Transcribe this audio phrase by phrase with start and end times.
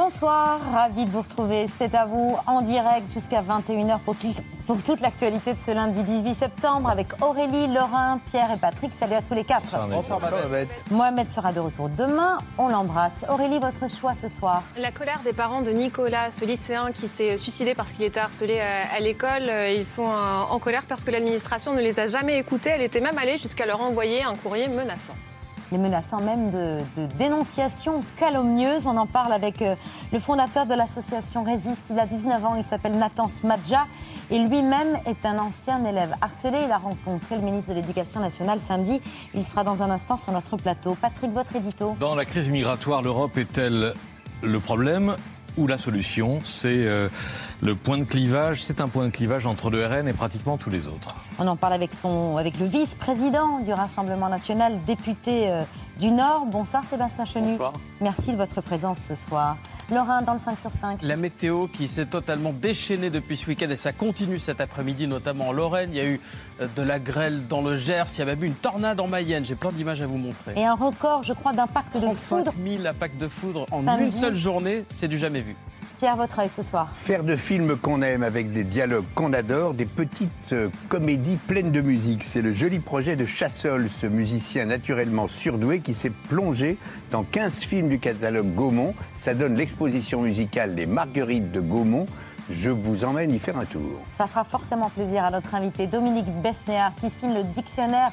[0.00, 1.66] Bonsoir, ravi de vous retrouver.
[1.76, 4.14] C'est à vous en direct jusqu'à 21h pour,
[4.64, 8.92] pour toute l'actualité de ce lundi 18 septembre avec Aurélie, Laurent, Pierre et Patrick.
[9.00, 9.76] Salut à tous les quatre.
[9.88, 10.68] Bonsoir, Mohamed.
[10.92, 12.38] Mohamed sera de retour demain.
[12.58, 13.24] On l'embrasse.
[13.28, 17.36] Aurélie, votre choix ce soir La colère des parents de Nicolas, ce lycéen qui s'est
[17.36, 19.50] suicidé parce qu'il était harcelé à l'école.
[19.74, 22.70] Ils sont en colère parce que l'administration ne les a jamais écoutés.
[22.70, 25.14] Elle était même allée jusqu'à leur envoyer un courrier menaçant
[25.72, 28.86] les menaçant même de, de dénonciations calomnieuses.
[28.86, 29.74] On en parle avec euh,
[30.12, 31.86] le fondateur de l'association Résiste.
[31.90, 33.84] Il a 19 ans, il s'appelle Nathan Smadja
[34.30, 36.58] et lui-même est un ancien élève harcelé.
[36.64, 39.00] Il a rencontré le ministre de l'Éducation nationale samedi.
[39.34, 40.96] Il sera dans un instant sur notre plateau.
[41.00, 41.96] Patrick, votre édito.
[42.00, 43.94] Dans la crise migratoire, l'Europe est-elle
[44.42, 45.16] le problème
[45.58, 47.08] ou la solution C'est euh,
[47.60, 50.70] le point de clivage, c'est un point de clivage entre le RN et pratiquement tous
[50.70, 51.16] les autres.
[51.38, 55.62] On en parle avec, son, avec le vice-président du Rassemblement national, député euh,
[55.98, 56.46] du Nord.
[56.46, 57.52] Bonsoir Sébastien Chenu.
[57.52, 57.72] Bonsoir.
[58.00, 59.56] Merci de votre présence ce soir.
[59.90, 61.00] Laurent, dans le 5 sur 5.
[61.02, 65.48] La météo qui s'est totalement déchaînée depuis ce week-end et ça continue cet après-midi, notamment
[65.48, 65.90] en Lorraine.
[65.92, 66.20] Il y a eu
[66.60, 69.06] euh, de la grêle dans le Gers, il y a même eu une tornade en
[69.06, 69.44] Mayenne.
[69.44, 70.52] J'ai plein d'images à vous montrer.
[70.56, 72.52] Et un record, je crois, d'impact de foudre.
[72.62, 75.56] 000 impacts de foudre en une seule journée, c'est du jamais vu.
[75.98, 76.88] Pierre Vautreil ce soir.
[76.94, 81.72] Faire de films qu'on aime avec des dialogues qu'on adore, des petites euh, comédies pleines
[81.72, 82.22] de musique.
[82.22, 86.78] C'est le joli projet de Chassol, ce musicien naturellement surdoué qui s'est plongé
[87.10, 88.94] dans 15 films du catalogue Gaumont.
[89.16, 92.06] Ça donne l'exposition musicale des Marguerites de Gaumont.
[92.48, 94.00] Je vous emmène y faire un tour.
[94.12, 98.12] Ça fera forcément plaisir à notre invité Dominique Besnéard qui signe le dictionnaire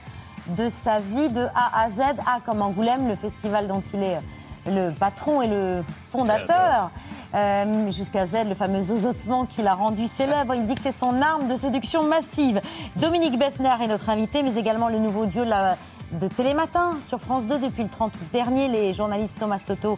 [0.58, 2.02] de sa vie de A à Z.
[2.26, 4.18] A comme Angoulême, le festival dont il est
[4.66, 6.92] le patron et le fondateur.
[7.34, 10.56] Euh, jusqu'à Z, le fameux osotement qui l'a rendu célèbre.
[10.56, 12.62] Il dit que c'est son arme de séduction massive.
[12.96, 17.60] Dominique Bessner est notre invité, mais également le nouveau dieu de, Télématin sur France 2
[17.60, 18.70] depuis le 30 août dernier.
[18.70, 19.98] Les journalistes Thomas Soto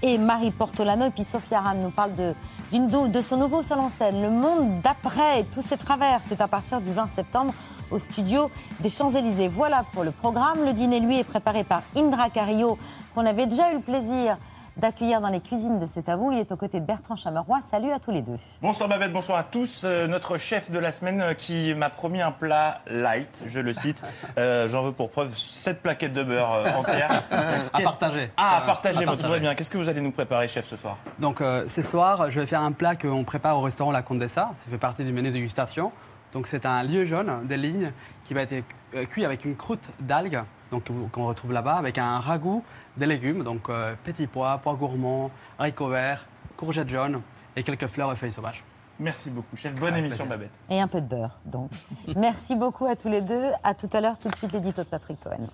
[0.00, 1.06] et Marie Portolano.
[1.06, 2.32] Et puis Sophia Ram nous parle de,
[2.72, 6.20] de son nouveau salon en scène, Le Monde d'après et tous ses travers.
[6.26, 7.52] C'est à partir du 20 septembre
[7.90, 8.50] au studio
[8.80, 9.48] des Champs-Élysées.
[9.48, 10.64] Voilà pour le programme.
[10.64, 12.78] Le dîner, lui, est préparé par Indra Carillo,
[13.18, 14.36] qu'on avait déjà eu le plaisir
[14.76, 16.30] d'accueillir dans les cuisines de C'est à vous.
[16.30, 17.58] Il est aux côtés de Bertrand Chameroy.
[17.60, 18.36] Salut à tous les deux.
[18.62, 19.82] Bonsoir Babette, bonsoir à tous.
[19.82, 23.72] Euh, notre chef de la semaine euh, qui m'a promis un plat light, je le
[23.72, 24.04] cite.
[24.38, 27.24] Euh, j'en veux pour preuve 7 plaquettes de beurre entières.
[27.72, 28.30] à partager.
[28.36, 29.56] Ah, à partager, bon, tout va bien.
[29.56, 32.62] Qu'est-ce que vous allez nous préparer, chef, ce soir Donc, ce soir, je vais faire
[32.62, 34.52] un plat qu'on prépare au restaurant La Condessa.
[34.54, 35.90] Ça fait partie du menu dégustation.
[36.32, 37.90] Donc, c'est un lieu jaune des lignes
[38.22, 38.62] qui va être
[39.10, 42.64] cuit avec une croûte d'algues qu'on retrouve là-bas, avec un ragoût
[42.96, 47.22] des légumes, donc euh, petits pois, pois gourmands, haricots verts, courgettes jaunes
[47.56, 48.64] et quelques fleurs et feuilles sauvages.
[49.00, 49.74] Merci beaucoup, chef.
[49.74, 50.50] Bonne émission, Babette.
[50.68, 51.70] Et un peu de beurre, donc.
[52.16, 53.50] Merci beaucoup à tous les deux.
[53.62, 55.46] À tout à l'heure, tout de suite, l'édito de Patrick Cohen.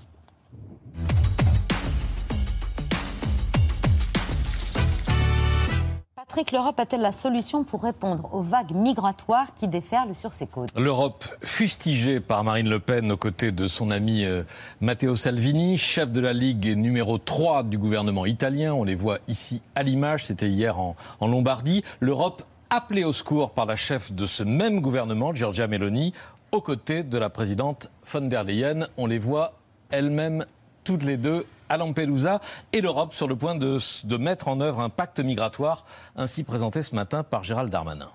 [6.53, 11.25] L'Europe a-t-elle la solution pour répondre aux vagues migratoires qui déferlent sur ses côtes L'Europe,
[11.43, 14.43] fustigée par Marine Le Pen aux côtés de son ami euh,
[14.81, 19.63] Matteo Salvini, chef de la Ligue numéro 3 du gouvernement italien, on les voit ici
[19.77, 24.27] à l'image, c'était hier en, en Lombardie, l'Europe appelée au secours par la chef de
[24.27, 26.13] ce même gouvernement, Giorgia Meloni,
[26.51, 28.89] aux côtés de la présidente von der Leyen.
[28.97, 29.53] On les voit
[29.91, 30.45] elles-mêmes
[30.83, 32.41] toutes les deux à Lampedusa
[32.73, 35.85] et l'Europe sur le point de, mettre en œuvre un pacte migratoire,
[36.17, 38.11] ainsi présenté ce matin par Gérald Darmanin.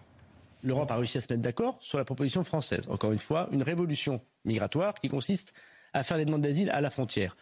[0.61, 2.85] L'Europe a réussi à se mettre d'accord sur la proposition française.
[2.89, 5.53] Encore une fois, une révolution migratoire qui consiste
[5.93, 7.35] à faire les demandes d'asile à la frontière.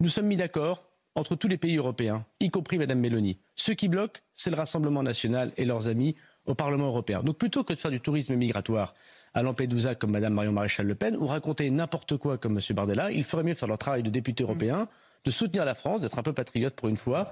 [0.00, 0.82] Nous sommes mis d'accord
[1.14, 3.38] entre tous les pays européens, y compris Mme Mélanie.
[3.54, 6.16] Ce qui bloque, c'est le Rassemblement national et leurs amis
[6.46, 7.22] au Parlement européen.
[7.22, 8.94] Donc plutôt que de faire du tourisme migratoire
[9.32, 12.74] à Lampedusa comme Mme Marion Maréchal Le Pen ou raconter n'importe quoi comme M.
[12.74, 14.88] Bardella, il ferait mieux faire leur travail de député européen
[15.24, 17.30] de soutenir la France, d'être un peu patriote pour une fois.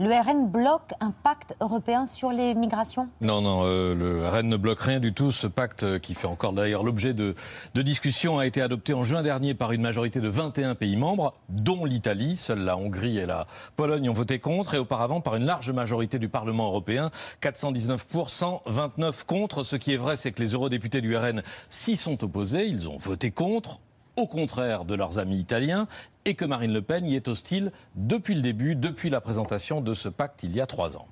[0.00, 3.08] Le RN bloque un pacte européen sur les migrations?
[3.20, 5.30] Non, non, euh, le RN ne bloque rien du tout.
[5.30, 7.36] Ce pacte, euh, qui fait encore d'ailleurs l'objet de,
[7.74, 11.34] de discussions, a été adopté en juin dernier par une majorité de 21 pays membres,
[11.48, 12.34] dont l'Italie.
[12.34, 16.18] Seuls la Hongrie et la Pologne ont voté contre, et auparavant par une large majorité
[16.18, 19.62] du Parlement européen, 419 pour 129 contre.
[19.62, 22.66] Ce qui est vrai, c'est que les eurodéputés du RN s'y sont opposés.
[22.66, 23.78] Ils ont voté contre
[24.16, 25.86] au contraire de leurs amis italiens,
[26.24, 29.94] et que Marine Le Pen y est hostile depuis le début, depuis la présentation de
[29.94, 31.06] ce pacte il y a trois ans.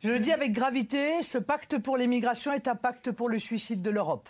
[0.00, 3.82] Je le dis avec gravité, ce pacte pour l'immigration est un pacte pour le suicide
[3.82, 4.28] de l'Europe.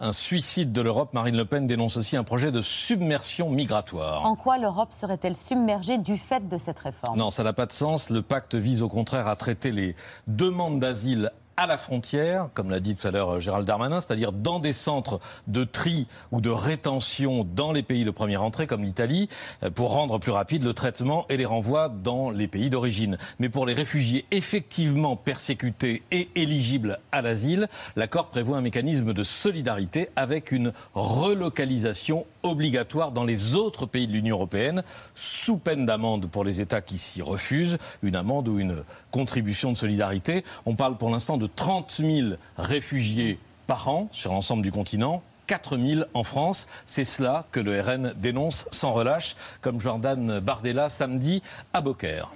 [0.00, 4.24] Un suicide de l'Europe, Marine Le Pen dénonce aussi un projet de submersion migratoire.
[4.24, 7.18] En quoi l'Europe serait-elle submergée du fait de cette réforme?
[7.18, 8.08] Non, ça n'a pas de sens.
[8.08, 9.96] Le pacte vise au contraire à traiter les
[10.28, 14.30] demandes d'asile à la frontière, comme l'a dit tout à l'heure euh, Gérald Darmanin, c'est-à-dire
[14.30, 15.18] dans des centres
[15.48, 19.28] de tri ou de rétention dans les pays de première entrée, comme l'Italie,
[19.64, 23.18] euh, pour rendre plus rapide le traitement et les renvois dans les pays d'origine.
[23.40, 27.66] Mais pour les réfugiés effectivement persécutés et éligibles à l'asile,
[27.96, 34.12] l'accord prévoit un mécanisme de solidarité avec une relocalisation obligatoire dans les autres pays de
[34.12, 34.84] l'Union européenne,
[35.16, 39.76] sous peine d'amende pour les États qui s'y refusent, une amende ou une contribution de
[39.76, 40.44] solidarité.
[40.64, 45.22] On parle pour l'instant de 30 000 réfugiés par an sur l'ensemble du continent.
[45.46, 46.68] 4 000 en France.
[46.86, 51.42] C'est cela que le RN dénonce sans relâche, comme Jordan Bardella samedi
[51.72, 52.30] à Beaucaire.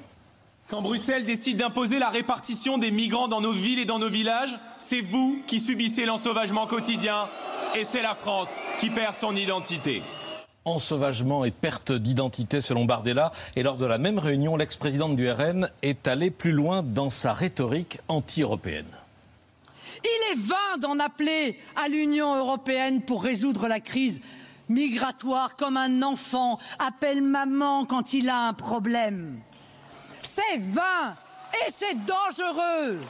[0.69, 4.59] Quand Bruxelles décide d'imposer la répartition des migrants dans nos villes et dans nos villages,
[4.79, 7.29] c'est vous qui subissez l'ensauvagement quotidien
[7.77, 10.03] et c'est la France qui perd son identité
[10.65, 13.33] ensauvagement et perte d'identité selon Bardella.
[13.57, 17.33] Et lors de la même réunion, l'ex-présidente du RN est allée plus loin dans sa
[17.33, 18.87] rhétorique anti-européenne.
[20.05, 24.21] Il est vain d'en appeler à l'Union européenne pour résoudre la crise
[24.69, 29.41] migratoire comme un enfant appelle maman quand il a un problème.
[30.23, 31.15] C'est vain
[31.55, 33.01] et c'est dangereux.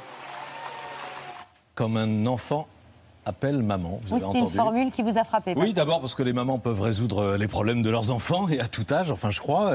[1.75, 2.69] Comme un enfant
[3.25, 4.01] appelle maman.
[4.07, 5.55] Vous c'est une formule qui vous a frappé.
[5.57, 8.69] Oui, d'abord parce que les mamans peuvent résoudre les problèmes de leurs enfants et à
[8.69, 9.75] tout âge, enfin je crois.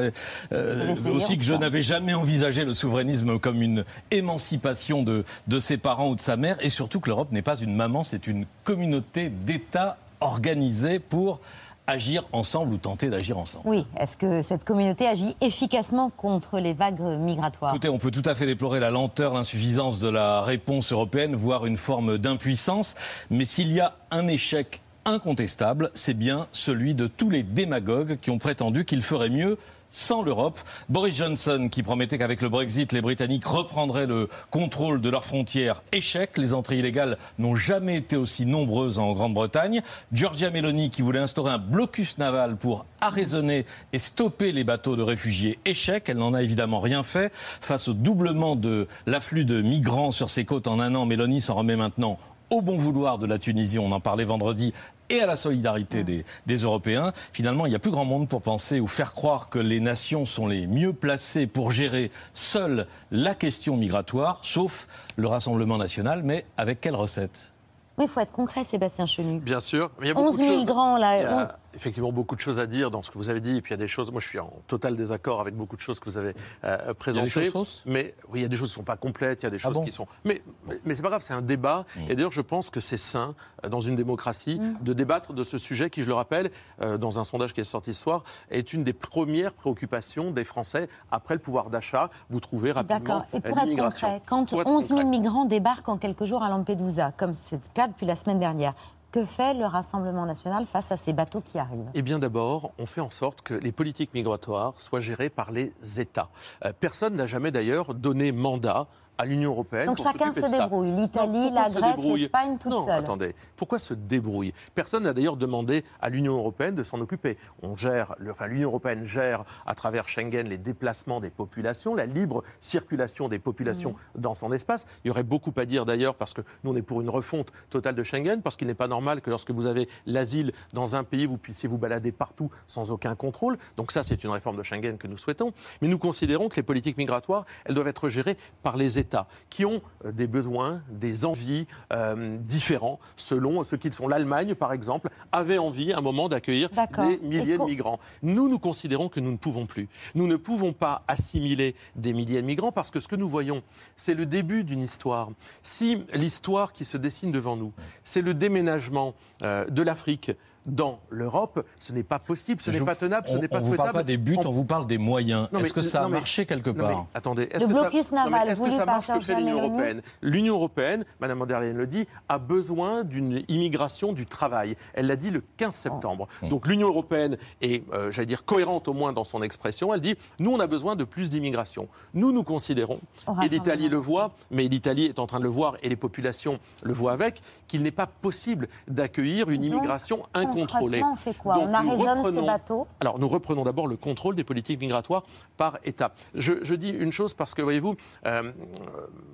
[0.51, 5.77] Euh, aussi que je n'avais jamais envisagé le souverainisme comme une émancipation de, de ses
[5.77, 8.45] parents ou de sa mère et surtout que l'Europe n'est pas une maman, c'est une
[8.63, 11.39] communauté d'États organisés pour
[11.87, 13.67] agir ensemble ou tenter d'agir ensemble.
[13.67, 17.71] Oui, est-ce que cette communauté agit efficacement contre les vagues migratoires?
[17.71, 21.65] Écoutez, on peut tout à fait déplorer la lenteur, l'insuffisance de la réponse européenne, voire
[21.65, 22.95] une forme d'impuissance,
[23.29, 28.29] mais s'il y a un échec incontestable, c'est bien celui de tous les démagogues qui
[28.29, 29.57] ont prétendu qu'il ferait mieux
[29.89, 30.59] sans l'Europe.
[30.89, 35.83] Boris Johnson qui promettait qu'avec le Brexit, les Britanniques reprendraient le contrôle de leurs frontières.
[35.91, 36.37] Échec.
[36.37, 39.81] Les entrées illégales n'ont jamais été aussi nombreuses en Grande-Bretagne.
[40.11, 45.03] Giorgia Meloni qui voulait instaurer un blocus naval pour arraisonner et stopper les bateaux de
[45.03, 45.59] réfugiés.
[45.65, 46.09] Échec.
[46.09, 47.31] Elle n'en a évidemment rien fait.
[47.33, 51.55] Face au doublement de l'afflux de migrants sur ses côtes en un an, Meloni s'en
[51.55, 52.17] remet maintenant
[52.49, 54.73] au bon vouloir de la Tunisie, on en parlait vendredi,
[55.09, 57.11] et à la solidarité des, Européens.
[57.31, 60.25] Finalement, il n'y a plus grand monde pour penser ou faire croire que les nations
[60.25, 66.45] sont les mieux placées pour gérer seules la question migratoire, sauf le Rassemblement national, mais
[66.57, 67.53] avec quelle recette?
[67.97, 69.39] Oui, il faut être concret, Sébastien Chenu.
[69.39, 69.89] Bien sûr.
[70.01, 73.11] Il y a 11 000 grands, là effectivement beaucoup de choses à dire dans ce
[73.11, 73.57] que vous avez dit.
[73.57, 75.75] Et puis il y a des choses, moi je suis en total désaccord avec beaucoup
[75.75, 76.33] de choses que vous avez
[76.63, 77.27] euh, présentées.
[77.27, 77.83] Il y a des choses fausses?
[77.85, 79.51] Mais oui, il y a des choses qui ne sont pas complètes, il y a
[79.51, 80.07] des ah choses qui sont.
[80.25, 80.41] Mais,
[80.85, 81.85] mais, c'est pas grave, c'est un débat.
[82.09, 84.83] Et d'ailleurs, je pense que c'est sain euh, dans une démocratie mmh.
[84.83, 86.51] de débattre de ce sujet qui, je le rappelle,
[86.81, 90.43] euh, dans un sondage qui est sorti ce soir, est une des premières préoccupations des
[90.43, 92.09] Français après le pouvoir d'achat.
[92.29, 93.25] Vous trouvez rapidement D'accord.
[93.33, 97.35] Et pour être concret, quand 11 000 migrants débarquent en quelques jours à Lampedusa, comme
[97.35, 98.73] c'est le cas depuis la semaine dernière,
[99.11, 101.89] que fait le Rassemblement national face à ces bateaux qui arrivent?
[101.93, 105.73] Eh bien d'abord, on fait en sorte que les politiques migratoires soient gérées par les
[105.97, 106.29] États.
[106.65, 109.85] Euh, personne n'a jamais d'ailleurs donné mandat à l'Union européenne.
[109.85, 110.91] Donc chacun se débrouille.
[110.91, 112.99] L'Italie, la Grèce, l'Espagne, tout non, seul.
[112.99, 113.35] attendez.
[113.55, 114.53] Pourquoi se débrouille?
[114.75, 117.37] Personne n'a d'ailleurs demandé à l'Union européenne de s'en occuper.
[117.61, 122.43] On gère, enfin l'Union européenne gère à travers Schengen les déplacements des populations, la libre
[122.61, 124.21] circulation des populations mmh.
[124.21, 124.85] dans son espace.
[125.03, 127.51] Il y aurait beaucoup à dire d'ailleurs parce que nous on est pour une refonte
[127.69, 131.03] totale de Schengen parce qu'il n'est pas normal que lorsque vous avez l'asile dans un
[131.03, 133.57] pays vous puissiez vous balader partout sans aucun contrôle.
[133.77, 135.53] Donc ça c'est une réforme de Schengen que nous souhaitons.
[135.81, 139.06] Mais nous considérons que les politiques migratoires elles doivent être gérées par les États
[139.49, 144.07] qui ont euh, des besoins, des envies euh, différents selon ce qu'ils sont.
[144.07, 147.99] L'Allemagne, par exemple, avait envie à un moment d'accueillir des milliers de migrants.
[148.21, 149.87] Nous, nous considérons que nous ne pouvons plus.
[150.15, 153.63] Nous ne pouvons pas assimiler des milliers de migrants parce que ce que nous voyons,
[153.95, 155.29] c'est le début d'une histoire.
[155.63, 157.73] Si l'histoire qui se dessine devant nous,
[158.03, 160.31] c'est le déménagement euh, de l'Afrique,
[160.67, 163.61] dans l'Europe, ce n'est pas possible, ce n'est pas tenable, ce on, n'est pas on
[163.61, 163.93] vous souhaitable.
[163.93, 165.47] parle pas des buts, On- on vous parle des moyens.
[165.57, 167.05] Est-ce que ça a mais- marché quelque mais part?
[167.13, 169.39] attendez, est-ce que ça- blocus non, mais naval est-ce que ça marche que fait Giorgia
[169.39, 170.01] l'Union européenne?
[170.21, 174.75] L'Union européenne, Madame von der Leyen le dit, a besoin d'une immigration du travail.
[174.93, 176.27] Elle l'a dit le 15 septembre.
[176.43, 176.47] Oh.
[176.47, 179.93] Donc l'Union européenne est, euh, j'allais dire, cohérente au moins dans son expression.
[179.93, 181.87] Elle dit, nous, on a besoin de plus d'immigration.
[182.13, 182.99] Nous, nous considérons,
[183.43, 186.59] et l'Italie le voit, mais l'Italie est en train de le voir et les populations
[186.83, 190.56] le voient avec, qu'il n'est pas possible d'accueillir une immigration incontrôlée.
[190.61, 194.35] Concrètement, on fait quoi Donc, On arraisonne ces bateaux alors, nous reprenons d'abord le contrôle
[194.35, 195.23] des politiques migratoires
[195.55, 196.13] par État.
[196.33, 197.95] Je, je dis une chose parce que, voyez-vous,
[198.25, 198.51] euh,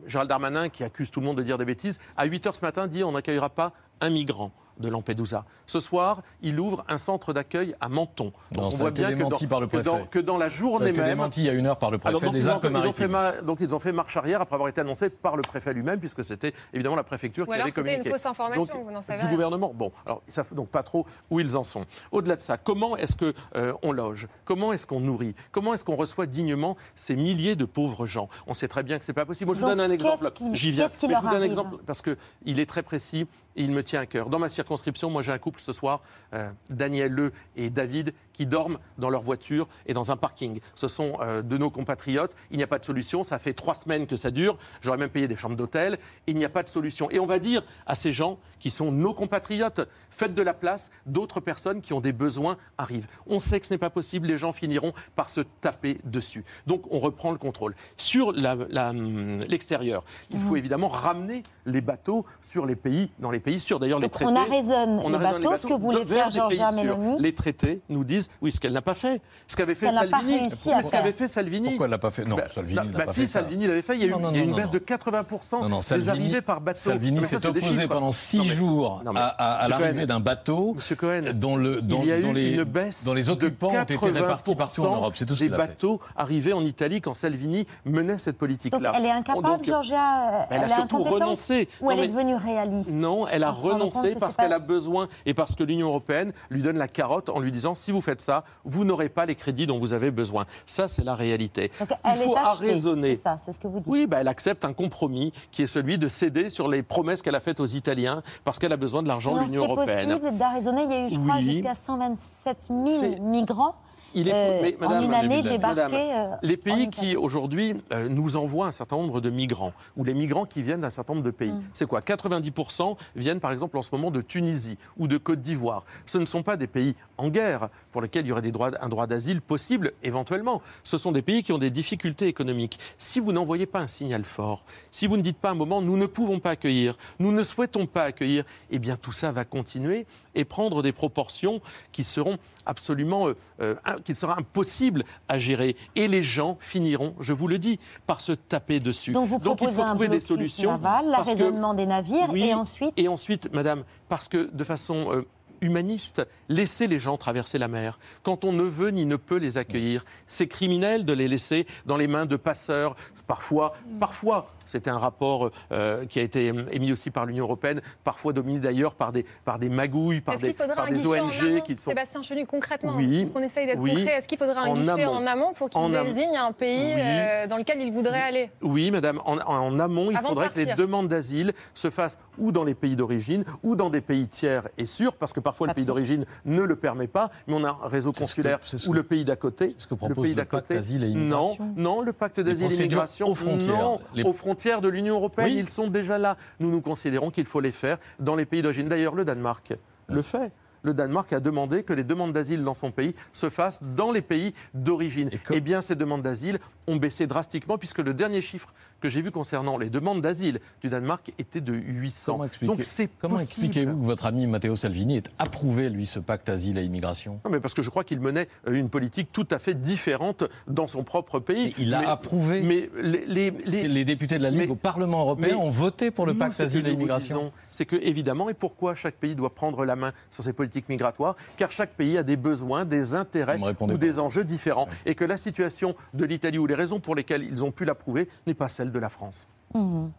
[0.06, 2.62] Gérald Darmanin, qui accuse tout le monde de dire des bêtises, à 8 h ce
[2.62, 5.46] matin dit on n'accueillera pas un migrant de Lampedusa.
[5.68, 8.32] Ce soir, il ouvre un centre d'accueil à Menton.
[8.56, 10.90] Non, ça a été démenti par le que dans- que dans la Ça a journée
[10.90, 13.18] été même, démenti il y a une heure par le préfet alors, donc, des Alpes-Maritimes.
[13.44, 16.24] donc ils ont fait marche arrière après avoir été annoncé par le préfet lui-même, puisque
[16.24, 18.10] c'était évidemment la préfecture Ou qui alors avait c'était communiqué.
[18.10, 19.32] une fausse information, Donc, vous n'en savez du rien.
[19.36, 19.72] gouvernement.
[19.74, 21.86] Bon, alors ils savent donc pas trop où ils en sont.
[22.12, 24.28] Au-delà de ça, comment est-ce que euh, on loge?
[24.46, 25.36] Comment est-ce qu'on nourrit?
[25.52, 28.30] Comment est-ce qu'on reçoit dignement ces milliers de pauvres gens?
[28.48, 29.48] On sait très bien que c'est pas possible.
[29.48, 30.30] Moi, je vous donne un exemple.
[30.54, 30.88] J'y viens.
[31.08, 33.84] Mais je vous donne un exemple parce que il est très précis et il me
[33.84, 34.30] tient à cœur.
[34.30, 34.63] Dans ma circonscription,
[35.10, 36.02] moi j'ai un couple ce soir,
[36.34, 40.60] euh, Daniel Le et David, qui dorment dans leur voiture et dans un parking.
[40.76, 42.36] Ce sont euh, de nos compatriotes.
[42.52, 43.24] Il n'y a pas de solution.
[43.24, 44.58] Ça fait trois semaines que ça dure.
[44.82, 45.98] J'aurais même payé des chambres d'hôtel.
[46.28, 47.10] Il n'y a pas de solution.
[47.12, 50.92] Et on va dire à ces gens qui sont nos compatriotes, faites de la place.
[51.06, 53.08] D'autres personnes qui ont des besoins arrivent.
[53.28, 54.28] On sait que ce n'est pas possible.
[54.28, 56.44] Les gens finiront par se taper dessus.
[56.66, 57.76] Donc on reprend le contrôle.
[57.98, 63.60] Sur hum, l'extérieur, il faut évidemment ramener les bateaux sur les pays, dans les pays
[63.60, 63.80] sûrs.
[63.80, 64.14] D'ailleurs, les Donc,
[64.62, 65.02] traités.
[65.04, 66.72] on les arraisonne bateaux, ce que voulait faire des sûrs.
[66.74, 67.20] Meloni.
[67.20, 69.22] Les traités nous disent, oui, ce qu'elle n'a pas fait.
[69.48, 70.50] Ce qu'avait fait Elle n'a pas Salvini.
[70.50, 71.70] ce qu'avait fait Salvini.
[71.70, 72.26] Pourquoi elle l'a pas fait?
[72.26, 73.28] Non, Bah, Salvini bah, n'a bah, pas si, fait.
[73.28, 73.96] Salvini l'avait fait.
[73.96, 74.72] Il y a eu, Non, non, une non, baisse non.
[74.74, 76.80] de 80% Non, non, des Salvini, arrivées par bateau.
[76.80, 77.88] Salvini s'est des opposé chiffres.
[77.88, 82.22] pendant six jours à, l'arrivée d'un bateau Monsieur Cohen, dont, le, dont, il y a
[82.22, 85.14] dont eu les, occupants de ont été répartis partout en Europe.
[85.16, 85.68] C'est tout ce des qu'il a fait.
[85.68, 88.94] bateaux arrivés en Italie quand Salvini menait cette politique-là.
[88.96, 91.70] elle est incapable, Georgia elle a est surtout incompétente renoncé.
[91.82, 92.94] Ou Non, elle est devenue réaliste?
[92.94, 96.34] Non, elle a renoncé que parce c'est qu'elle a besoin et parce que l'Union européenne
[96.50, 99.36] lui donne la carotte en lui disant si vous faites ça, vous n'aurez pas les
[99.36, 100.46] crédits dont vous avez besoin.
[100.66, 101.72] Ça, c'est la réalité.
[101.80, 102.68] Donc Il elle faut est achetée.
[102.70, 103.16] arraisonner.
[103.16, 103.88] C'est ça, c'est ce que vous dites.
[103.88, 107.36] Oui, bah, elle accepte un compromis qui est celui de céder sur les promesses qu'elle
[107.36, 110.20] a faites aux Italiens parce qu'elle a besoin de l'argent de l'Union c'est européenne.
[110.20, 110.84] possible d'arraisonner.
[110.84, 111.54] Il y a eu, je crois, Oui.
[111.54, 113.76] jusqu'à 127 000 C'est- migrants
[114.16, 115.82] Il est, euh, mais, en madame, une année débarqués.
[115.96, 120.14] euh, les pays qui aujourd'hui euh, nous envoient un certain nombre de migrants, ou les
[120.14, 121.64] migrants qui viennent d'un certain nombre de pays, Mm.
[121.74, 122.02] c'est quoi?
[122.02, 125.84] 90% viennent par exemple en ce moment de Tunisie ou de Côte d'Ivoire.
[126.06, 128.72] Ce ne sont pas des pays en guerre pour lesquels il y aurait des droits,
[128.82, 130.62] un droit d'asile possible éventuellement.
[130.84, 132.80] Ce sont des pays qui ont des difficultés économiques.
[132.98, 135.98] Si vous n'envoyez pas un signal fort, si vous ne dites pas un moment nous
[135.98, 140.06] ne pouvons pas accueillir, nous ne souhaitons pas accueillir, eh bien tout ça va continuer
[140.36, 141.62] et prendre des proportions
[141.92, 145.76] qui seront absolument, euh, euh, qu'il sera impossible à gérer.
[145.96, 149.12] Et les gens finiront, je vous le dis, par se taper dessus.
[149.12, 150.72] Donc vous il proposez faut trouver des solutions.
[150.72, 155.28] naval, l'arraisonnement des navires Oui, et ensuite Et ensuite, madame, parce que de façon euh,
[155.64, 157.98] humaniste, laisser les gens traverser la mer.
[158.22, 161.98] Quand on ne veut ni ne peut les accueillir, c'est criminel de les laisser dans
[161.98, 162.96] les mains de passeurs.
[163.28, 168.34] Parfois, parfois, c'était un rapport euh, qui a été émis aussi par l'Union européenne, parfois
[168.34, 171.90] dominé d'ailleurs par des, par des magouilles, par des, par des ONG amont qui sont.
[171.92, 174.74] Sébastien Chenu, concrètement, Oui, parce qu'on essaye d'être oui, concret, est-ce qu'il faudra un en
[174.74, 175.14] guichet amont.
[175.16, 177.02] en amont pour qu'il désigne un pays Oui.
[177.02, 178.52] euh, dans lequel il voudrait aller?
[178.62, 182.52] Oui, madame, en, en amont, il Avant faudrait que les demandes d'asile se fassent ou
[182.52, 185.74] dans les pays d'origine ou dans des pays tiers et sûrs, parce que parfois le
[185.74, 188.88] pays d'origine ne le permet pas, mais on a un réseau que- consulaire c'est ce
[188.88, 189.76] ou que- le pays d'à côté.
[189.78, 190.74] ce que le propose pays le d'à pacte côté.
[190.76, 191.74] d'asile et Non, immigration.
[191.76, 193.78] non, le pacte d'asile et procédures aux frontières.
[193.78, 195.58] Non, Les- aux frontières de l'Union européenne, Oui.
[195.60, 196.38] ils sont déjà là.
[196.60, 198.88] Nous nous considérons qu'il faut les faire dans les pays d'origine.
[198.88, 199.74] D'ailleurs, le Danemark
[200.08, 200.52] le fait.
[200.84, 204.22] Le Danemark a demandé que les demandes d'asile dans son pays se fassent dans les
[204.22, 205.30] pays d'origine.
[205.32, 209.08] Et que- Eh bien, ces demandes d'asile ont baissé drastiquement puisque le dernier chiffre que
[209.10, 212.34] j'ai vu concernant les demandes d'asile du Danemark était de 800.
[212.34, 213.66] Comment expliquez- Donc c'est Comment possible.
[213.66, 217.40] expliquez-vous que votre ami Matteo Salvini ait approuvé, lui, ce pacte asile et immigration?
[217.46, 220.44] Non, mais parce que je crois qu'il menait euh, une politique tout à fait différente
[220.68, 221.74] dans son propre pays.
[221.78, 222.62] Mais il a Mais- approuvé.
[222.62, 225.54] Mais les, les- les- C'est Les députés de la Ligue mais- au Parlement européen mais
[225.54, 227.52] ont voté pour le Nous, pacte asile et immigration.
[227.72, 231.36] C'est que, évidemment, et pourquoi chaque pays doit prendre la main sur ses politiques migratoires
[231.58, 233.94] Car chaque pays a des besoins, des intérêts ou pas.
[233.98, 234.88] des enjeux différents.
[235.06, 238.30] Et que la situation de l'Italie ou les raisons pour lesquelles ils ont pu l'approuver
[238.48, 239.48] n'est pas celle de la France.
[239.74, 240.12] Mhm.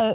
[0.00, 0.14] Euh,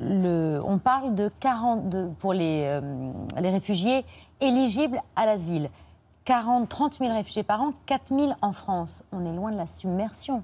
[0.00, 4.04] le- on parle de 40 de- pour les, euh, les réfugiés
[4.40, 5.70] éligibles à l'asile.
[6.24, 9.02] 40, 30 000 réfugiés par an, 4 000 en France.
[9.12, 10.42] On est loin de la submersion.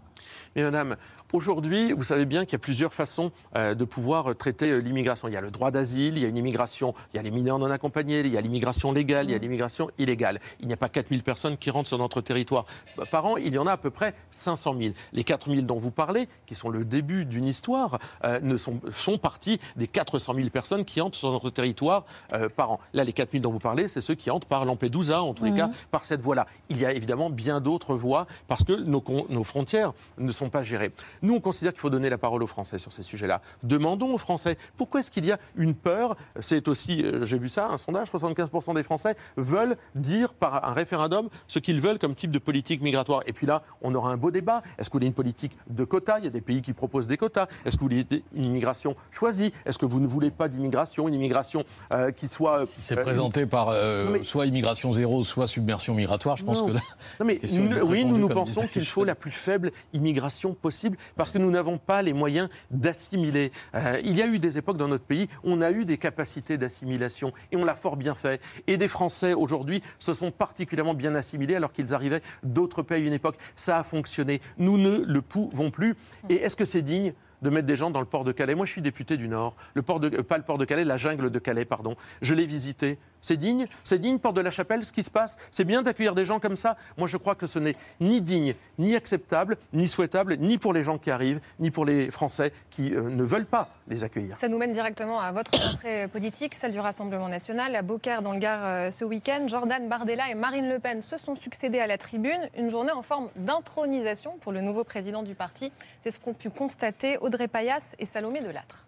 [0.56, 0.96] Mais madame,
[1.33, 4.78] Aujourd'hui, vous savez bien qu'il y a plusieurs façons euh, de pouvoir euh, traiter euh,
[4.78, 5.26] l'immigration.
[5.26, 7.33] Il y a le droit d'asile, il y a une immigration, il y a les
[7.33, 10.38] mineurs non accompagnés, il y a l'immigration légale, il y a l'immigration illégale.
[10.61, 12.66] Il n'y a pas 4000 personnes qui rentrent sur notre territoire.
[12.97, 14.95] Bah, Par an, il y en a à peu près 500 000.
[15.12, 19.19] Les 4000 dont vous parlez, qui sont le début d'une histoire, euh, ne sont, sont
[19.19, 22.81] partis des 400 000 personnes qui entrent sur notre territoire euh, par an.
[22.93, 25.54] Là, les 4000 dont vous parlez, c'est ceux qui entrent par Lampedusa, en tous les
[25.54, 26.47] cas, par cette voie-là.
[26.69, 30.93] Il y a évidemment bien d'autres voies parce que nos frontières ne sont pas gérées.
[31.23, 33.40] Nous, on considère qu'il faut donner la parole aux Français sur ces sujets-là.
[33.62, 36.16] Demandons aux Français pourquoi est-ce qu'il y a une peur?
[36.40, 40.73] C'est aussi, euh, j'ai vu ça, un sondage, 75% des Français veulent dire par un
[40.73, 43.23] référendum ce qu'ils veulent comme type de politique migratoire.
[43.26, 44.62] Et puis là, on aura un beau débat.
[44.78, 46.18] Est-ce que vous voulez une politique de quotas?
[46.18, 47.47] Il y a des pays qui proposent des quotas.
[47.64, 49.52] Est-ce que vous voulez une immigration choisie?
[49.66, 52.64] Est-ce que vous ne voulez pas d'immigration, une immigration euh, qui soit...
[52.64, 56.61] Si c'est euh, présenté par euh, mais- soit immigration zéro, soit submersion migratoire, je pense
[56.61, 56.66] Non.
[56.68, 56.80] que là,
[57.21, 61.30] Non, mais nous- oui, nous nous pensons qu'il faut la plus faible immigration possible parce
[61.30, 63.52] que nous n'avons pas les moyens d'assimiler.
[63.75, 65.99] Euh, il y a eu des époques dans notre pays où on a eu des
[65.99, 68.40] capacités d'assimilation et on l'a fort bien fait.
[68.66, 73.06] Et des Français aujourd'hui se sont particulièrement bien assimilés alors qu'ils arrivaient d'autres pays à
[73.06, 73.37] une époque.
[73.56, 74.40] Ça a fonctionné.
[74.58, 75.96] Nous ne le pouvons plus.
[76.28, 78.54] Et est-ce que c'est digne de mettre des gens dans le port de Calais?
[78.54, 79.54] Moi, je suis député du Nord.
[79.75, 81.96] Le port de, euh, pas le port de Calais, la jungle de Calais, pardon.
[82.23, 82.99] Je l'ai visité.
[83.25, 86.14] C'est digne C'est digne, porte de la Chapelle, ce qui se passe C'est bien d'accueillir
[86.14, 89.88] des gens comme ça Moi, je crois que ce n'est ni digne, ni acceptable, ni
[89.88, 93.47] souhaitable, ni pour les gens qui arrivent, ni pour les Français qui euh, ne veulent
[93.47, 94.37] pas les accueillir.
[94.37, 97.75] Ça nous mène directement à votre rentrée politique, celle du Rassemblement national.
[97.75, 101.16] À Beaucaire, dans le Gard, euh, ce week-end, Jordan Bardella et Marine Le Pen se
[101.16, 102.50] sont succédés à la tribune.
[102.59, 105.73] Une journée en forme d'intronisation pour le nouveau président du parti.
[106.02, 108.87] C'est ce qu'ont pu constater Audrey Payas et Salomé Delattre.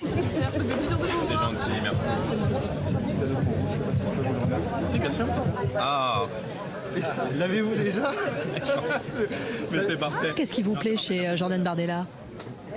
[0.00, 0.06] C'est
[1.34, 2.04] gentil, merci.
[4.86, 5.26] Si, bien sûr.
[5.78, 6.22] Ah
[7.38, 8.12] L'avez-vous déjà
[9.72, 10.32] Mais c'est parfait.
[10.34, 12.06] Qu'est-ce qui vous plaît chez euh, Jordan Bardella?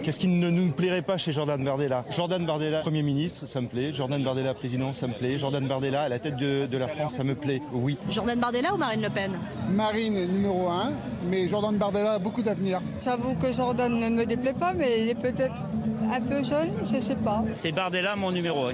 [0.03, 2.05] Qu'est-ce qui ne nous plairait pas chez Jordan Bardella?
[2.09, 3.93] Jordan Bardella, Premier ministre, ça me plaît.
[3.93, 5.37] Jordan Bardella, président, ça me plaît.
[5.37, 7.97] Jordan Bardella, à la tête de, de la France, ça me plaît, oui.
[8.09, 9.37] Jordan Bardella ou Marine Le Pen?
[9.69, 10.91] Marine est numéro un,
[11.29, 12.81] mais Jordan Bardella a beaucoup d'avenir.
[12.99, 15.59] J'avoue que Jordan ne me déplaît pas, mais il est peut-être
[16.11, 17.43] un peu jeune, je sais pas.
[17.53, 18.71] C'est Bardella mon numéro 1.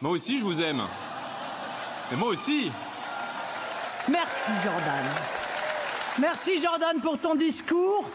[0.00, 0.82] Moi aussi, je vous aime.
[2.12, 2.70] Et moi aussi.
[4.10, 5.04] Merci Jordan.
[6.18, 8.10] Merci Jordan pour ton discours.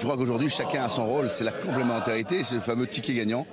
[0.00, 1.30] Je crois qu'aujourd'hui, chacun a son rôle.
[1.30, 3.46] C'est la complémentarité, c'est le fameux ticket gagnant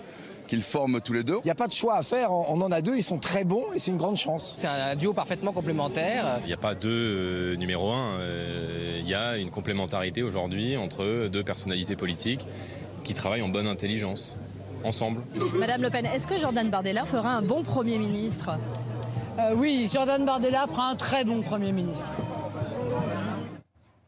[0.47, 1.37] qu'ils forment tous les deux.
[1.43, 3.43] Il n'y a pas de choix à faire, on en a deux, ils sont très
[3.43, 4.55] bons et c'est une grande chance.
[4.57, 6.25] C'est un duo parfaitement complémentaire.
[6.41, 8.19] Il n'y a pas deux euh, numéro un.
[8.19, 12.45] euh, Il y a une complémentarité aujourd'hui entre deux personnalités politiques
[13.03, 14.37] qui travaillent en bonne intelligence,
[14.83, 15.21] ensemble.
[15.55, 18.57] Madame Le Pen, est-ce que Jordan Bardella fera un bon Premier ministre?
[19.39, 22.11] Euh, oui, Jordan Bardella fera un très bon Premier ministre.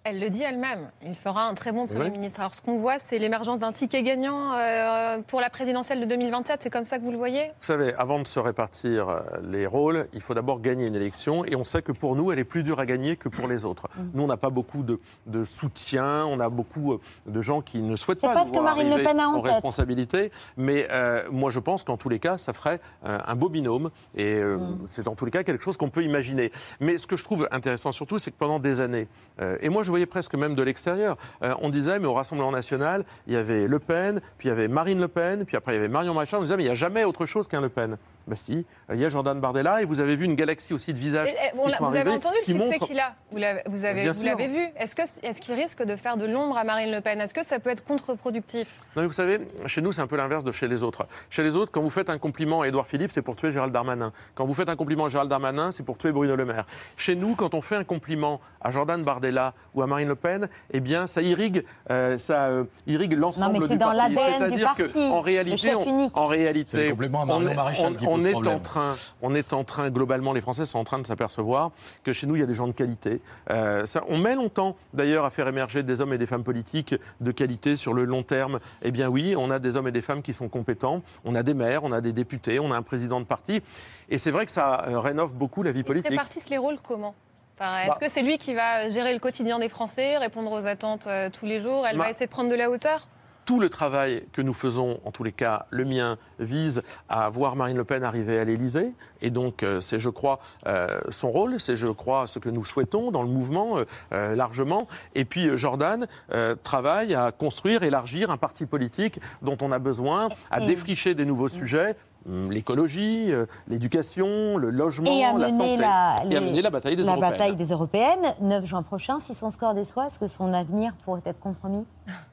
[0.08, 2.12] Elle le dit elle-même, il fera un très bon Premier Oui.
[2.12, 2.40] ministre.
[2.40, 6.62] Alors ce qu'on voit, c'est l'émergence d'un ticket gagnant euh, pour la présidentielle de 2027.
[6.62, 7.48] C'est comme ça que vous le voyez?
[7.48, 11.44] Vous savez, avant de se répartir euh, les rôles, il faut d'abord gagner une élection.
[11.46, 13.66] Et on sait que pour nous, elle est plus dure à gagner que pour les
[13.66, 13.88] autres.
[14.14, 17.80] Nous, on n'a pas beaucoup de, de soutien, on a beaucoup euh, de gens qui
[17.82, 19.54] ne souhaitent C'est pas pas nous ce que Marine Le Pen a en en tête.
[19.54, 20.32] responsabilité.
[20.56, 23.90] Mais euh, moi, je pense qu'en tous les cas, ça ferait euh, un beau binôme.
[24.16, 24.78] Et euh, Mm.
[24.86, 26.52] c'est en tous les cas quelque chose qu'on peut imaginer.
[26.80, 29.08] Mais ce que je trouve intéressant surtout, c'est que pendant des années,
[29.42, 32.52] euh, et moi, je voyais presque même de l'extérieur, euh, on disait, mais au Rassemblement
[32.52, 35.72] national, il y avait Le Pen, puis il y avait Marine Le Pen, puis après
[35.74, 36.40] il y avait Marion Maréchal.
[36.40, 37.98] On disait, mais il n'y a jamais autre chose qu'un Le Pen.
[38.28, 40.98] Ben si, il y a Jordan Bardella, et vous avez vu une galaxie aussi de
[40.98, 41.30] visages.
[41.30, 43.00] Et- et, qui bon, là, sont Vous avez arrivés, entendu le qui succès montrent- qu'il
[43.00, 46.18] a Vous l'avez vous avez, vous l'avez vu Est-ce qu'il est qu'il risque de faire
[46.18, 47.22] de l'ombre à Marine Le Pen?
[47.22, 48.80] Est-ce que ça peut être contre-productif?
[48.96, 51.06] Non, mais vous savez, chez nous, c'est un peu l'inverse de chez les autres.
[51.30, 53.72] Chez les autres, quand vous faites un compliment à Édouard Philippe, c'est pour tuer Gérald
[53.72, 54.12] Darmanin.
[54.34, 56.66] Quand vous faites un compliment à Gérald Darmanin, c'est pour tuer Bruno Le Maire.
[56.98, 60.48] Chez nous, quand on fait un compliment à Jordan Bardella ou à Marine Le Pen,
[60.72, 64.16] eh bien, ça irrigue, euh, ça euh, irrigue l'ensemble Non, mais c'est du dans parti.
[64.16, 68.08] l'ADN du C'est-à-dire que, parti, en le réalité, on, en réalité, on est- Maréchal on-
[68.08, 68.56] on pose est problème.
[68.56, 71.72] en train, on est en train, globalement, les Français sont en train de s'apercevoir
[72.04, 73.22] que chez nous, il y a des gens de qualité.
[73.50, 76.96] Euh, ça, on met longtemps, d'ailleurs, à faire émerger des hommes et des femmes politiques
[77.22, 78.60] de qualité sur le long terme.
[78.82, 81.02] Eh bien oui, on a des hommes et des femmes qui sont compétents.
[81.24, 83.62] On a des maires, on a des députés, on a un président de parti.
[84.10, 86.10] Et c'est vrai que ça euh, rénove beaucoup la vie politique.
[86.12, 87.16] répartissent les rôles comment?
[87.58, 88.06] Enfin, Est-ce Bah.
[88.06, 91.46] que c'est lui qui va gérer le quotidien des Français, répondre aux attentes euh, tous
[91.46, 91.88] les jours?
[91.88, 92.06] Elle Bah.
[92.06, 93.08] va essayer de prendre de la hauteur?
[93.46, 97.56] Tout le travail que nous faisons, en tous les cas le mien, vise à voir
[97.56, 98.92] Marine Le Pen arriver à l'Élysée.
[99.22, 102.66] Et donc, euh, c'est, je crois, euh, son rôle, c'est, je crois, ce que nous
[102.66, 103.78] souhaitons dans le mouvement
[104.14, 104.88] euh, largement.
[105.14, 110.28] Et puis, Jordan euh, travaille à construire, élargir un parti politique dont on a besoin,
[110.50, 111.96] à défricher des nouveaux sujets.
[112.28, 115.78] Hum, l'écologie, euh, l'éducation, le logement, Et la amener santé.
[115.78, 117.32] la, et les- amener la bataille des la Européennes.
[117.32, 119.20] bataille des Européennes, 9 juin prochain.
[119.20, 121.86] Si son score déçoit, est-ce que son avenir pourrait être compromis?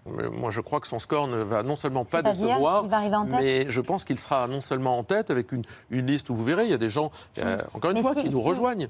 [0.07, 2.96] Mais Moi, je crois que son score ne va non seulement pas décevoir, il va
[2.96, 3.40] arriver en tête?
[3.40, 6.44] mais je pense qu'il sera non seulement en tête avec une, une liste où vous
[6.44, 8.48] verrez, il y a des gens, euh, encore une Mais fois, si- qui nous si-
[8.48, 8.88] rejoignent.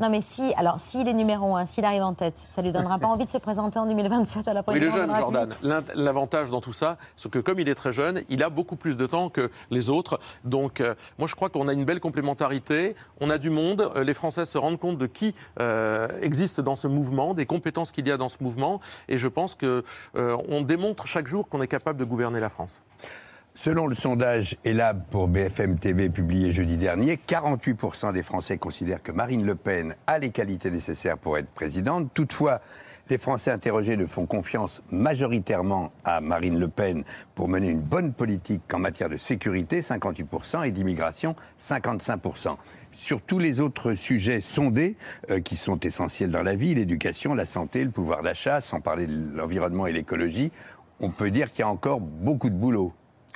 [0.00, 2.98] Non, mais si, alors, s'il est numéro 1, s'il arrive en tête, ça lui donnera
[2.98, 5.50] pas envie de se présenter en 2027 à la Oui, il est présidence de jeune,
[5.60, 5.84] Jordan.
[5.94, 8.96] L'avantage dans tout ça, c'est que comme il est très jeune, il a beaucoup plus
[8.96, 10.20] de temps que les autres.
[10.44, 12.94] Donc, euh, moi, je crois qu'on a une belle complémentarité.
[13.20, 13.90] On a du monde.
[13.96, 17.90] Euh, Les Français se rendent compte de qui euh, existe dans ce mouvement, des compétences
[17.90, 18.80] qu'il y a dans ce mouvement.
[19.08, 19.82] Et je pense que
[20.14, 22.82] euh, on démontre chaque jour qu'on est capable de gouverner la France.
[23.60, 29.10] Selon le sondage ELAB pour BFM TV publié jeudi dernier, 48% des Français considèrent que
[29.10, 32.08] Marine Le Pen a les qualités nécessaires pour être présidente.
[32.14, 32.60] Toutefois,
[33.10, 37.02] les Français interrogés ne font confiance majoritairement à Marine Le Pen
[37.34, 42.56] pour mener une bonne politique en matière de sécurité, 58%, et d'immigration, 55%.
[42.92, 44.94] Sur tous les autres sujets sondés,
[45.30, 49.08] euh, qui sont essentiels dans la vie, l'éducation, la santé, le pouvoir d'achat, sans parler
[49.08, 50.52] de l'environnement et l'écologie,
[51.00, 52.92] on peut dire qu'il y a encore beaucoup de boulot.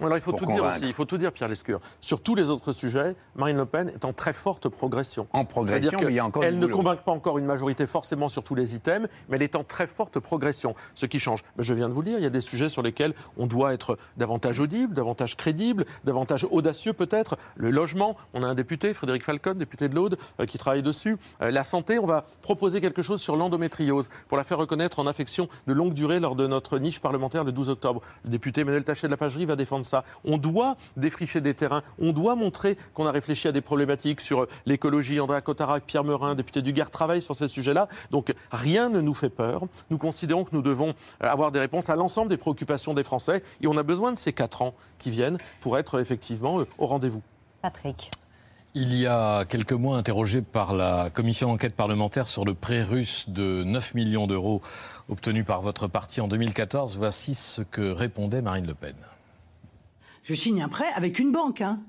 [0.07, 1.81] Alors il faut tout dire aussi, il faut tout dire Pierre Lescure.
[2.01, 5.27] Sur tous les autres sujets, Marine Le Pen est en très forte progression.
[5.33, 8.29] En progression, mais il y a encore Elle ne convainc pas encore une majorité forcément
[8.29, 10.75] sur tous les items, mais elle est en très forte progression.
[10.95, 12.83] Ce qui change, je viens de vous le dire, il y a des sujets sur
[12.83, 17.37] lesquels on doit être davantage audible, davantage crédible, davantage audacieux peut-être.
[17.57, 21.17] Le logement, on a un député, Frédéric Falcon, député de l'Aude, euh, qui travaille dessus.
[21.41, 25.07] Euh, la santé, on va proposer quelque chose sur l'endométriose pour la faire reconnaître en
[25.07, 28.01] affection de longue durée lors de notre niche parlementaire le 12 octobre.
[28.25, 30.05] Le député Emmanuel Tachet de la Pagerie va défendre ça.
[30.25, 34.47] On doit défricher des terrains, on doit montrer qu'on a réfléchi à des problématiques sur
[34.67, 35.21] l'écologie.
[35.21, 37.89] Andréa Cotarac, Pierre Meurin, député du Gard, travaillent sur ces sujets-là.
[38.11, 39.63] Donc rien ne nous fait peur.
[39.91, 43.43] Nous considérons que nous devons euh, avoir des réponses à l'ensemble des préoccupations des Français
[43.61, 46.87] et on a besoin de ces quatre ans qui viennent pour être effectivement euh, au
[46.87, 47.23] rendez-vous.
[47.61, 48.11] Patrick.
[48.75, 53.29] Il y a quelques mois, interrogé par la commission d'enquête parlementaire sur le prêt russe
[53.29, 54.63] de 9 millions d'euros
[55.11, 58.95] obtenu par votre parti en 2014, voici ce que répondait Marine Le Pen.
[60.23, 61.61] Je signe un prêt avec une banque.
[61.61, 61.81] Hein.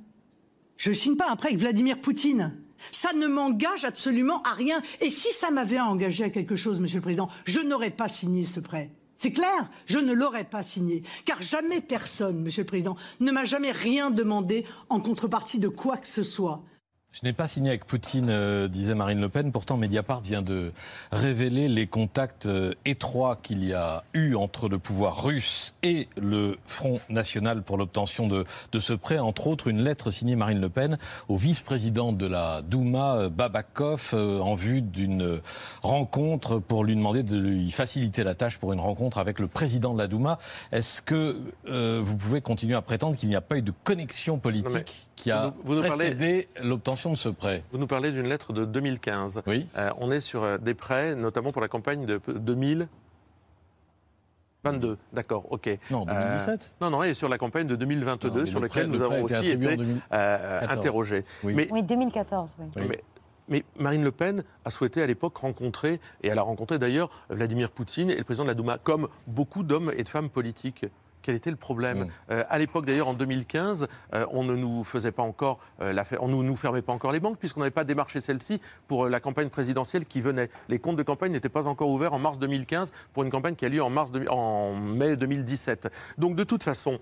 [0.77, 2.53] Je ne signe pas un prêt avec Vladimir Poutine.
[2.91, 4.81] Ça ne m'engage absolument à rien.
[5.01, 8.43] Et si ça m'avait engagé à quelque chose, Monsieur le Président, je n'aurais pas signé
[8.43, 8.91] ce prêt.
[9.15, 11.03] C'est clair, je ne l'aurais pas signé.
[11.23, 15.97] Car jamais personne, Monsieur le Président, ne m'a jamais rien demandé en contrepartie de quoi
[15.97, 16.63] que ce soit.
[17.13, 19.51] Je n'ai pas signé avec Poutine, euh, disait Marine Le Pen.
[19.51, 20.73] Pourtant, Mediapart vient de
[21.11, 26.57] révéler les contacts euh, étroits qu'il y a eu entre le pouvoir russe et le
[26.65, 29.19] Front National pour l'obtention de, de ce prêt.
[29.19, 30.97] Entre autres, une lettre signée Marine Le Pen
[31.29, 35.39] au vice-président de la Douma, euh, Babakov, euh, en vue d'une
[35.83, 39.93] rencontre pour lui demander de lui faciliter la tâche pour une rencontre avec le président
[39.93, 40.39] de la Douma.
[40.71, 44.39] Est-ce que euh, vous pouvez continuer à prétendre qu'il n'y a pas eu de connexion
[44.39, 47.87] politique qui a vous nous- vous nous parlez- précédé l'obtention de ce prêt Vous nous
[47.87, 49.41] parlez d'une lettre de 2015.
[49.47, 49.67] Oui.
[49.77, 52.87] Euh, on est sur euh, des prêts, notamment pour la campagne de 2000.
[54.65, 55.77] 22, d'accord, ok.
[55.91, 56.73] Non, 2017.
[56.81, 58.91] Euh, non, non, et sur la campagne de 2022, Non, mais sur le laquelle prêt-
[58.93, 60.01] nous le avons aussi été 2014.
[60.13, 61.25] euh, interrogés.
[61.43, 61.53] Oui.
[61.53, 62.83] Mais, Oui, 2014, oui.
[62.87, 63.03] mais,
[63.49, 67.71] mais Marine Le Pen a souhaité à l'époque rencontrer, et elle a rencontré d'ailleurs Vladimir
[67.71, 70.85] Poutine et le président de la Douma, comme beaucoup d'hommes et de femmes politiques.
[71.23, 75.11] Quel était le problème Euh, À l'époque, d'ailleurs, en 2015, euh, on ne nous faisait
[75.11, 77.83] pas encore euh, la, on ne nous fermait pas encore les banques puisqu'on n'avait pas
[77.85, 80.49] démarché celle-ci pour la campagne présidentielle qui venait.
[80.69, 83.65] Les comptes de campagne n'étaient pas encore ouverts en mars 2015 pour une campagne qui
[83.65, 85.87] a lieu en mars de- en mai 2017.
[86.17, 86.99] Donc, de toute façon,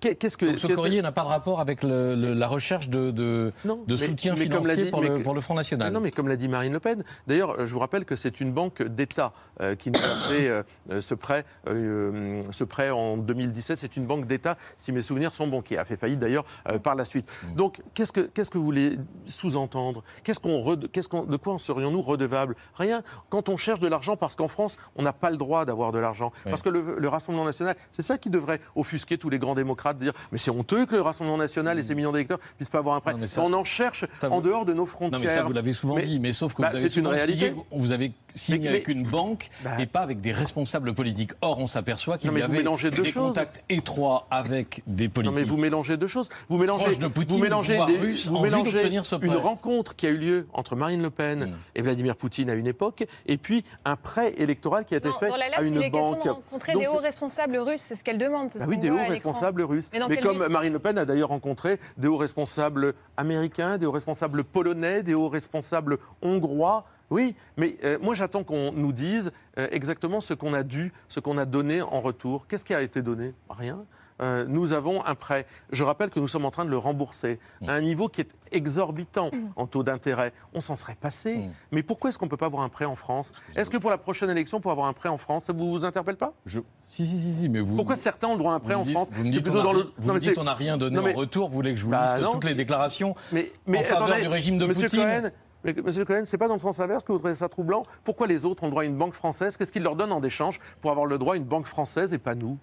[0.00, 3.10] qu'est-ce que Donc ce courrier n'a pas de rapport avec le- le- la recherche de,
[3.10, 5.92] de, de mais- soutien mais financier dit- pour, le, que- pour le Front National.
[5.92, 7.04] Non, mais comme l'a dit Marine Le Pen.
[7.26, 10.48] D'ailleurs, euh, je vous rappelle que c'est une banque d'État euh, qui nous a fait
[10.48, 13.78] euh, ce, prêt, euh, ce prêt en 2017.
[13.78, 16.44] C'est une banque d'État, si mes souvenirs sont bons, qui a fait faillite d'ailleurs
[16.82, 17.26] par la suite.
[17.50, 17.54] Mm.
[17.54, 20.02] Donc, qu'est-ce que, qu'est-ce que vous voulez sous-entendre?
[20.24, 22.56] Qu'est-ce qu'on rede- qu'est-ce qu'on- De quoi en serions-nous redevables?
[22.74, 23.02] Rien.
[23.28, 25.98] Quand on cherche de l'argent, parce qu'en France, on n'a pas le droit d'avoir de
[25.98, 26.32] l'argent.
[26.44, 30.00] Parce que le Rassemblement national, c'est ça qui devrait offusquer tous les grands démocrates, de
[30.00, 32.96] dire mais c'est honteux que le Rassemblement national et ses millions d'électeurs puissent pas avoir
[32.96, 33.12] un prêt.
[33.12, 33.16] Mm.
[33.16, 35.20] Non, mais ça- on en cherche ça en vous- dehors de nos Non, frontières.
[35.20, 37.14] mais ça, vous l'avez souvent dit, mais sauf que bah, vous avez c'est une souvent
[37.14, 37.46] réalité.
[37.46, 39.70] expliqué que vous avez signé Mais- avec mais- une banque Bah.
[39.78, 41.32] et pas avec des responsables politiques.
[41.40, 43.28] Or, on s'aperçoit qu'il Non, y avait deux des choses.
[43.28, 45.36] contacts étroits avec des Non, politiques.
[45.38, 46.28] mais vous mélangez deux choses.
[46.48, 50.10] Vous mélangez, de Poutine, vous mélangez, des- russes, vous mélangez ce une rencontre qui a
[50.10, 51.52] eu lieu entre Marine Le Pen Hmm.
[51.74, 55.14] et Vladimir Poutine à une époque, et puis un prêt électoral qui a été Non,
[55.18, 56.24] fait dans la à lettre, une il est question banque.
[56.24, 58.50] de rencontrer Donc- des hauts responsables russes, c'est ce qu'elle demande.
[58.50, 59.75] ce Bah oui, des hauts à responsables russes.
[59.92, 64.44] Mais, comme Marine Le Pen a d'ailleurs rencontré des hauts responsables américains, des hauts responsables
[64.44, 66.84] polonais, des hauts responsables hongrois.
[67.10, 71.20] Oui, mais euh, moi j'attends qu'on nous dise euh, exactement ce qu'on a dû, ce
[71.20, 72.46] qu'on a donné en retour.
[72.48, 73.32] Qu'est-ce qui a été donné?
[73.48, 73.84] Rien.
[74.22, 75.46] Euh, nous avons un prêt.
[75.70, 78.30] Je rappelle que nous sommes en train de le rembourser à un niveau qui est
[78.52, 80.32] exorbitant en taux d'intérêt.
[80.54, 81.50] On s'en serait passé.
[81.72, 83.30] Mais pourquoi est-ce qu'on ne peut pas avoir un prêt en France?
[83.54, 85.84] Est-ce que pour la prochaine élection, pour avoir un prêt en France, ça vous vous
[85.84, 86.32] interpelle pas?
[86.46, 86.60] Je...
[86.86, 87.76] Si, si, si, si, mais vous.
[87.76, 89.08] Pourquoi certains ont le droit à un prêt en dites- France?
[89.12, 90.34] Vous me C'est dites plutôt on dans a le- ri- vous Non, me mais dites
[90.34, 91.48] c'est- on n'a rien donné Non, mais- en retour.
[91.48, 92.30] Vous voulez que je vous Bah, liste non.
[92.32, 95.30] toutes les déclarations mais, en faveur attendez, du régime de Monsieur Poutine Cohen,
[95.64, 97.82] mais, Monsieur Cohen, c'est pas dans le sens inverse que vous trouvez ça troublant?
[98.04, 99.56] Pourquoi les autres ont le droit à une banque française?
[99.56, 102.18] Qu'est-ce qu'ils leur donnent en échange pour avoir le droit à une banque française et
[102.18, 102.56] pas nous?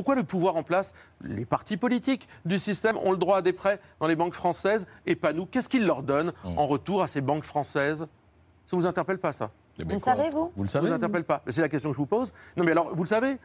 [0.00, 3.52] Pourquoi le pouvoir en place, les partis politiques du système ont le droit à des
[3.52, 5.44] prêts dans les banques françaises et pas nous.
[5.44, 6.58] Qu'est-ce qu'ils leur donnent Mmh.
[6.58, 8.06] en retour à ces banques françaises?
[8.64, 9.50] Ça vous interpelle pas ça?
[9.78, 10.50] Eh Vous savez, vous?
[10.56, 11.42] Vous le savez vous interpelle pas?
[11.48, 12.32] C'est la question que je vous pose.
[12.56, 13.36] Non mais alors, vous le savez?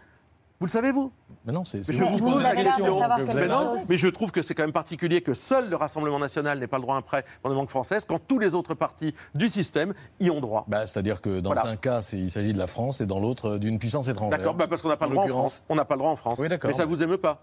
[0.61, 1.11] Vous le savez, vous
[1.45, 1.83] Mais non, c'est.
[1.83, 2.99] je vous pose la la question.
[3.35, 6.59] Mais, non, mais je trouve que c'est quand même particulier que seul le Rassemblement national
[6.59, 8.73] n'ait pas le droit à un prêt dans les banques françaises quand tous les autres
[8.73, 10.63] partis du système y ont droit.
[10.69, 11.69] Bah, C'est-à-dire que dans Voilà.
[11.69, 14.37] un cas, il s'agit de la France et dans l'autre, euh, d'une puissance étrangère.
[14.39, 15.27] D'accord, bah parce qu'on n'a pas le droit en.
[15.27, 15.63] France.
[15.67, 16.39] On n'a pas le droit en France.
[16.39, 16.69] Oui, d'accord.
[16.71, 17.41] mais ça vous émeut pas?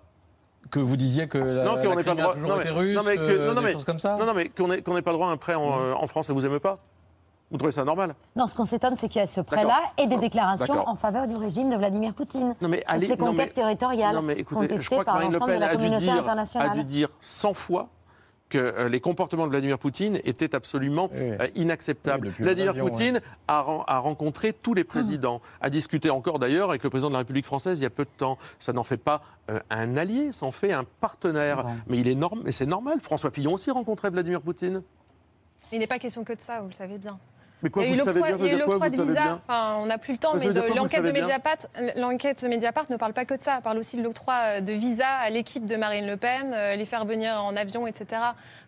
[0.71, 2.31] Que vous disiez que la, Non, la qu'on n'ait pas Crimée le droit.
[2.33, 3.85] a toujours non, été mais- russe, non, mais que- euh, non, non, des mais- choses
[3.85, 5.93] comme ça Non, non, mais qu'on n'ait pas le droit à un prêt en, euh,
[5.93, 6.79] en France, ça vous émeut pas?
[7.53, 8.15] Vous trouvez ça normal?
[8.35, 11.27] Non, ce qu'on s'étonne, c'est qu'il y a ce prêt-là et des déclarations en faveur
[11.29, 12.55] du régime de Vladimir Poutine.
[12.63, 14.87] Non mais Et de allez, ces non, conquêtes mais- territoriales non, mais écoutez, je contestées
[14.87, 16.85] crois que par Marine Le l'ensemble de Pen la a dû, communauté dire, a dû
[16.85, 17.89] dire 100 fois
[18.49, 21.19] que euh, les comportements de Vladimir Poutine étaient absolument Oui.
[21.21, 22.29] euh, inacceptables.
[22.29, 26.83] Oui, Vladimir Poutine a, ren- a rencontré tous les présidents, a discuté encore d'ailleurs avec
[26.83, 28.37] le président de la République française il y a peu de temps.
[28.59, 31.65] Ça n'en fait pas euh, un allié, ça en fait un partenaire.
[31.87, 33.01] Mais il est norm- mais c'est normal.
[33.01, 34.83] François Fillon aussi rencontrait Vladimir Poutine.
[35.71, 37.19] Il n'est pas question que de ça, vous le savez bien.
[37.63, 39.41] Mais quoi, il y a eu l'octroi de visa.
[39.47, 41.59] Enfin, on n'a plus le temps, mais l'enquête de Mediapart,
[41.97, 43.57] l'enquête de Mediapart ne parle pas que de ça.
[43.57, 46.75] Elle parle aussi de l'octroi euh, de visa à l'équipe de Marine Le Pen, euh,
[46.75, 48.21] les faire venir en avion, etc.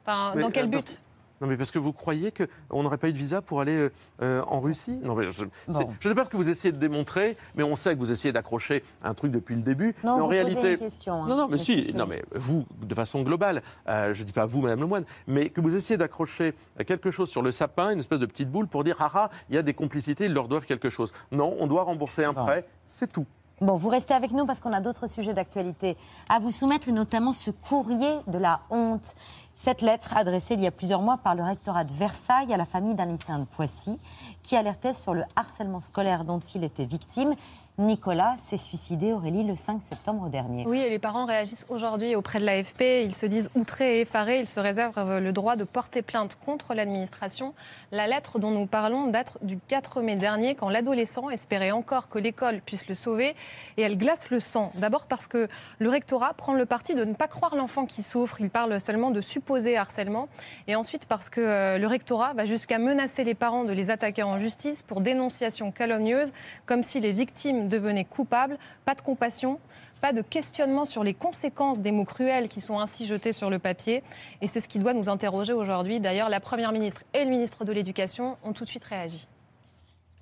[0.05, 1.03] Enfin, Mais, dans quel euh, but?
[1.41, 3.91] Non, mais parce que vous croyez qu'on n'aurait pas eu de visa pour aller
[4.23, 4.99] euh, en Russie?
[5.03, 7.95] Non, mais je ne sais pas ce que vous essayez de démontrer, mais on sait
[7.95, 9.95] que vous essayez d'accrocher un truc depuis le début.
[10.05, 11.97] Non, mais en vous posez réalité, une question, hein, non, non, mais si, Philippe.
[11.97, 15.51] non, mais vous, de façon globale, euh, je ne dis pas vous, Madame Lemoine, mais
[15.51, 16.55] que vous essayez d'accrocher
[16.87, 19.57] quelque chose sur le sapin, une espèce de petite boule, pour dire ah ah, il
[19.57, 21.13] y a des complicités, ils leur doivent quelque chose.
[21.33, 23.27] Non, on doit rembourser un prêt, c'est tout.
[23.65, 25.97] Bon, vous restez avec nous parce qu'on a d'autres sujets d'actualité
[26.29, 29.15] à vous soumettre et notamment ce courrier de la honte.
[29.55, 32.67] Cette lettre adressée il y a plusieurs mois par le rectorat de Versailles à la
[32.67, 33.99] famille d'un lycéen de Poissy
[34.43, 37.35] qui alertait sur le harcèlement scolaire dont il était victime.
[37.77, 40.65] Nicolas s'est suicidé, Aurélie, le 5 septembre dernier.
[40.65, 43.03] Oui, et les parents réagissent aujourd'hui auprès de l'AFP.
[43.03, 44.39] Ils se disent outrés et effarés.
[44.39, 47.53] Ils se réservent le droit de porter plainte contre l'administration.
[47.91, 52.21] La lettre dont nous parlons date du 4 mai dernier, quand l'adolescent espérait encore que
[52.21, 53.35] l'école puisse le sauver.
[53.77, 54.71] Et elle glace le sang.
[54.77, 55.49] D'abord parce que
[55.81, 58.41] le rectorat prend le parti de ne pas croire l'enfant qui souffre.
[58.41, 60.29] Il parle seulement de supposé harcèlement.
[60.69, 64.23] Et ensuite parce que euh, le rectorat va jusqu'à menacer les parents de les attaquer
[64.23, 66.33] en justice pour dénonciation calomnieuse,
[66.67, 68.59] comme si les victimes devenaient coupables.
[68.85, 69.59] Pas de compassion.
[70.01, 73.59] Pas de questionnement sur les conséquences des mots cruels qui sont ainsi jetés sur le
[73.59, 74.03] papier.
[74.43, 76.01] Et c'est ce qui doit nous interroger aujourd'hui.
[76.01, 79.27] D'ailleurs, la Première ministre et le ministre de l'Éducation ont tout de suite réagi.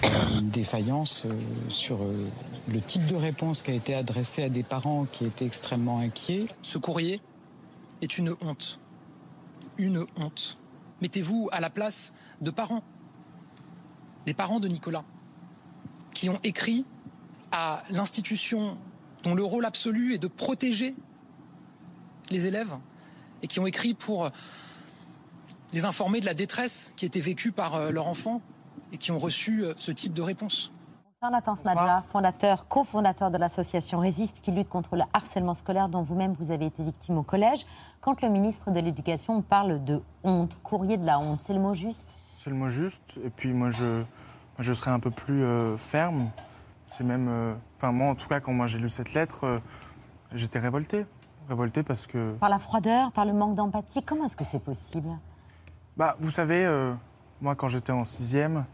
[0.03, 1.31] une défaillance euh,
[1.69, 2.31] sur euh,
[2.69, 6.47] le type de réponse qui a été adressée à des parents qui étaient extrêmement inquiets.
[6.63, 7.21] Ce courrier
[8.03, 8.79] est une honte.
[9.79, 10.59] Une honte.
[11.01, 12.85] Mettez-vous à la place de parents,
[14.27, 15.05] des parents de Nicolas,
[16.15, 16.85] qui ont écrit
[17.53, 18.77] à l'institution
[19.23, 20.95] dont le rôle absolu est de protéger
[22.31, 22.75] les élèves
[23.43, 24.31] et qui ont écrit pour
[25.73, 28.41] les informer de la détresse qui était vécue par euh, leur enfant
[28.93, 30.71] et qui ont reçu euh, ce type de réponse.
[31.21, 36.03] Bonsoir Nathan Smadja, fondateur, cofondateur de l'association Résiste qui lutte contre le harcèlement scolaire dont
[36.03, 37.65] vous-même vous avez été victime au collège.
[38.01, 41.75] Quand le ministre de l'Éducation parle de honte, courrier de la honte, c'est le mot
[41.75, 42.19] juste?
[42.39, 43.19] C'est le mot juste.
[43.25, 44.03] Et puis moi, je,
[44.59, 46.31] je serais un peu plus euh, ferme.
[46.85, 47.29] C'est même.
[47.29, 49.59] euh, Enfin, moi, en tout cas, quand moi j'ai lu cette lettre, euh,
[50.33, 51.07] j'étais révolté.
[51.49, 52.33] Révolté parce que.
[52.35, 55.09] Par la froideur, par le manque d'empathie, comment est-ce que c'est possible?
[55.97, 56.95] Bah, vous savez, euh,
[57.41, 58.65] moi, quand j'étais en sixième,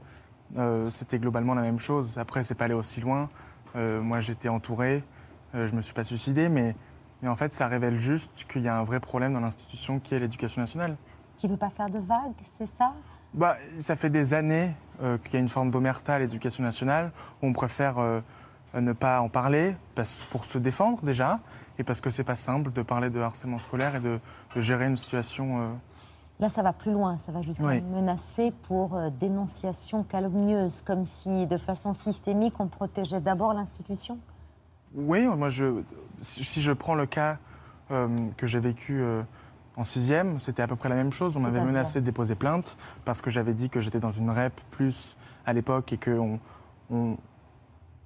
[0.59, 2.19] euh, c'était globalement la même chose.
[2.19, 3.29] Après, c'est pas allé aussi loin.
[3.77, 5.03] Euh, moi, j'étais entouré.
[5.55, 6.77] Euh, je me suis pas suicidé, mais,
[7.23, 10.15] mais en fait, ça révèle juste qu'il y a un vrai problème dans l'institution qui
[10.15, 10.97] est l'éducation nationale.
[11.39, 12.93] Qui veut pas faire de vagues, c'est ça?
[13.35, 17.13] Bah, ça fait des années euh, qu'il y a une forme d'omerta à l'éducation nationale,
[17.43, 18.21] où on préfère euh,
[18.75, 21.41] ne pas en parler parce, pour se défendre déjà,
[21.79, 24.19] et parce que c'est pas simple de parler de harcèlement scolaire et de,
[24.57, 25.61] de gérer une situation.
[25.63, 25.69] euh,
[26.41, 27.81] Là, ça va plus loin, ça va jusqu'à Oui.
[27.81, 34.19] menacer pour dénonciation calomnieuse, comme si de façon systémique on protégeait d'abord l'institution.
[34.95, 35.83] Oui, moi, je,
[36.21, 37.39] si je prends le cas
[37.89, 39.03] que j'ai vécu
[39.79, 41.37] en sixième, c'était à peu près la même chose.
[41.37, 44.61] On m'avait menacé de déposer plainte parce que j'avais dit que j'étais dans une REP
[44.73, 46.41] plus à l'époque et qu'on
[46.91, 47.17] on,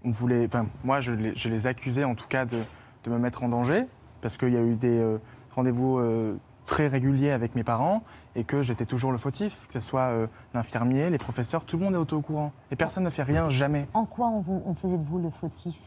[0.04, 0.44] on voulait.
[0.46, 2.58] Enfin, moi, je les, je les accusais en tout cas de,
[3.04, 3.86] de me mettre en danger.
[4.20, 5.18] parce qu'il y a eu des euh,
[5.54, 8.02] rendez-vous euh, très réguliers avec mes parents
[8.36, 11.84] et que j'étais toujours le fautif, que ce soit euh, l'infirmier, les professeurs, tout le
[11.84, 12.52] monde est auto au courant.
[12.70, 13.86] Et personne ne fait rien, jamais.
[13.94, 15.78] En quoi on, vous, on faisait de vous le fautif?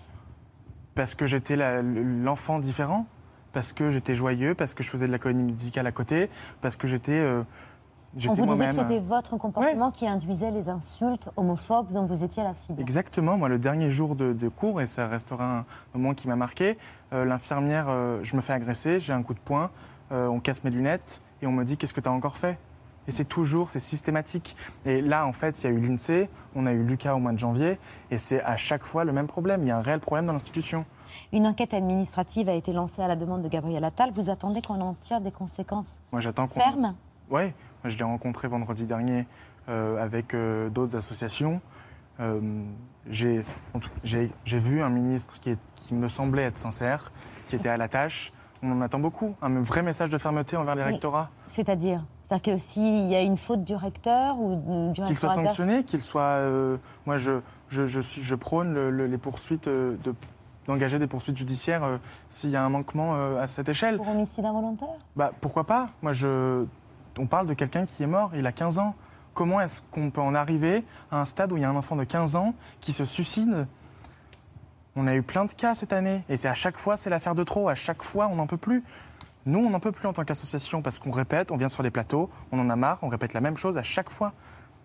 [0.95, 3.05] Parce que j'étais l'enfant différent,
[3.55, 6.75] parce que j'étais joyeux, parce que je faisais de la comédie musicale à côté, parce
[6.75, 7.41] que j'étais euh,
[8.27, 12.43] On vous disait que c'était votre comportement qui induisait les insultes homophobes dont vous étiez
[12.43, 12.81] la cible.
[12.81, 16.35] Exactement, moi le dernier jour de, de cours, et ça restera un moment qui m'a
[16.35, 16.77] marqué,
[17.13, 19.71] euh, l'infirmière, euh, je me fais agresser, j'ai un coup de poing,
[20.11, 22.57] euh, on casse mes lunettes et on me dit qu'est-ce que tu as encore fait?
[23.07, 24.57] Et c'est toujours, c'est systématique.
[24.85, 27.31] Et là, en fait, il y a eu l'INSEE, on a eu Lucas au mois
[27.31, 27.77] de janvier,
[28.11, 29.61] et c'est à chaque fois le même problème.
[29.61, 30.85] Il y a un réel problème dans l'institution.
[31.33, 34.11] Une enquête administrative a été lancée à la demande de Gabriel Attal.
[34.13, 36.59] Vous attendez qu'on en tire des conséquences Moi, j'attends qu'on.
[36.59, 36.95] fermes
[37.31, 37.51] Oui,
[37.83, 39.27] je l'ai rencontré vendredi dernier
[39.69, 41.59] euh, avec euh, d'autres associations.
[42.19, 42.39] Euh,
[43.09, 43.43] j'ai
[44.45, 47.11] vu un ministre qui, est- qui me semblait être sincère,
[47.47, 48.31] qui était à la tâche.
[48.63, 49.35] On en attend beaucoup.
[49.41, 51.29] Un vrai message de fermeté envers les rectorats.
[51.47, 52.03] C'est-à-dire?
[52.23, 56.01] C'est-à-dire que s'il y a une faute du recteur ou du Qu'il soit sanctionné, qu'il
[56.01, 56.21] soit.
[56.21, 57.33] euh, moi, je,
[57.69, 60.15] je, je, prône le- le- les poursuites, euh, de-
[60.67, 61.97] d'engager des poursuites judiciaires euh,
[62.29, 63.97] s'il y a un manquement euh, à cette échelle.
[63.97, 64.95] pour homicide involontaire?
[65.15, 65.87] Bah, pourquoi pas?
[66.01, 66.65] Moi, je...
[67.17, 68.95] on parle de quelqu'un qui est mort, il a 15 ans.
[69.33, 71.95] Comment est-ce qu'on peut en arriver à un stade où il y a un enfant
[71.95, 73.67] de 15 ans qui se suicide?
[74.95, 77.35] On a eu plein de cas cette année, et c'est à chaque fois, c'est l'affaire
[77.35, 77.67] de trop.
[77.67, 78.81] À chaque fois, on n'en peut plus.
[79.45, 81.91] Nous, on n'en peut plus en tant qu'association parce qu'on répète, on vient sur les
[81.91, 84.33] plateaux, on en a marre, on répète la même chose à chaque fois.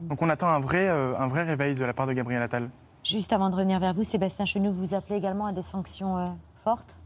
[0.00, 2.68] Donc on attend un vrai, euh, un vrai réveil de la part de Gabriel Attal.
[3.02, 6.26] Juste avant de revenir vers vous, Sébastien Chenoux, vous appelez également à des sanctions euh,
[6.62, 6.99] fortes?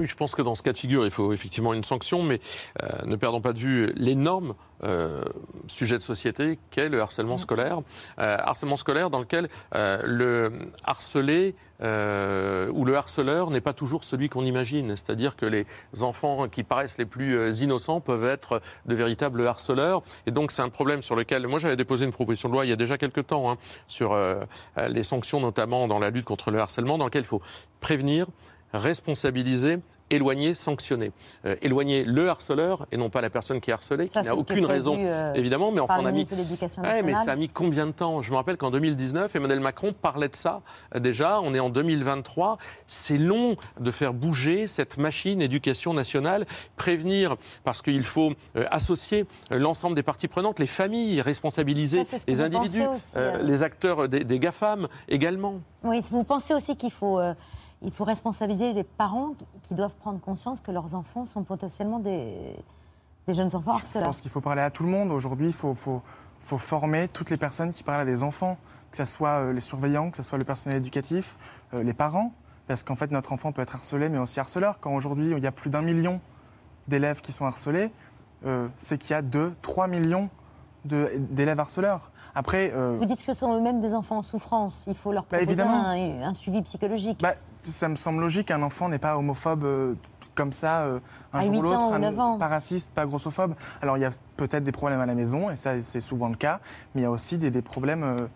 [0.00, 2.40] Oui, je pense que dans ce cas de figure, il faut effectivement une sanction, mais
[2.82, 5.20] euh, ne perdons pas de vue l'énorme euh,
[5.66, 7.80] sujet de société qu'est le harcèlement scolaire.
[8.18, 10.52] Euh, harcèlement scolaire dans lequel le
[10.84, 14.96] harcelé euh, ou le harceleur n'est pas toujours celui qu'on imagine.
[14.96, 15.66] C'est-à-dire que les
[16.00, 20.02] enfants qui paraissent les plus innocents peuvent être de véritables harceleurs.
[20.26, 22.68] Et donc c'est un problème sur lequel moi j'avais déposé une proposition de loi il
[22.68, 24.40] y a déjà quelques temps hein, sur euh,
[24.88, 27.42] les sanctions notamment dans la lutte contre le harcèlement, dans lequel il faut
[27.80, 28.26] prévenir,
[28.72, 29.78] responsabiliser,
[30.10, 31.12] éloigner, sanctionner.
[31.44, 34.36] Euh, éloigner le harceleur et non pas la personne qui est harcelée, Ça, qui n'a
[34.36, 36.26] aucune raison, euh, évidemment, mais enfin on a mis...
[36.82, 38.20] Ouais, mais ça a mis combien de temps?
[38.22, 40.62] Je me rappelle qu'en 2019, Emmanuel Macron parlait de ça
[40.94, 41.40] euh, déjà.
[41.40, 42.58] On est en 2023.
[42.86, 49.26] C'est long de faire bouger cette machine éducation nationale, prévenir parce qu'il faut euh, associer
[49.50, 54.38] l'ensemble des parties prenantes, les familles, responsabiliser Ça, les individus, aussi, les acteurs des, des
[54.38, 55.60] GAFAM également.
[55.82, 57.20] Oui, vous pensez aussi qu'il faut,
[57.82, 62.34] il faut responsabiliser les parents qui, doivent prendre conscience que leurs enfants sont potentiellement des,
[63.26, 65.10] des jeunes enfants Je harceleurs pense qu'il faut parler à tout le monde.
[65.10, 66.02] Aujourd'hui, il faut, faut,
[66.40, 68.58] faut former toutes les personnes qui parlent à des enfants,
[68.90, 71.36] que ce soit euh, les surveillants, que ce soit le personnel éducatif,
[71.72, 72.32] euh, les parents.
[72.66, 74.78] Parce qu'en fait, notre enfant peut être harcelé, mais aussi harceleur.
[74.80, 76.20] Quand aujourd'hui, il y a plus d'un million
[76.88, 77.90] d'élèves qui sont harcelés,
[78.46, 80.28] euh, c'est qu'il y a 2, 3 millions
[80.84, 82.10] d'élèves harceleurs.
[82.34, 84.84] Après, euh, Vous dites que ce sont eux-mêmes des enfants en souffrance.
[84.86, 85.84] Il faut leur Bah, proposer évidemment.
[85.86, 87.20] un, un suivi psychologique.
[87.20, 89.94] bah, ça me semble logique qu'un enfant n'est pas homophobe euh,
[90.34, 91.00] comme ça euh,
[91.32, 92.38] un À jour ou 8 ans l'autre, ou un- 9 ans.
[92.38, 93.54] pas raciste, pas grossophobe.
[93.82, 96.36] Alors il y a peut-être des problèmes à la maison, et ça c'est souvent le
[96.36, 96.60] cas,
[96.94, 98.28] mais il y a aussi des, des problèmes.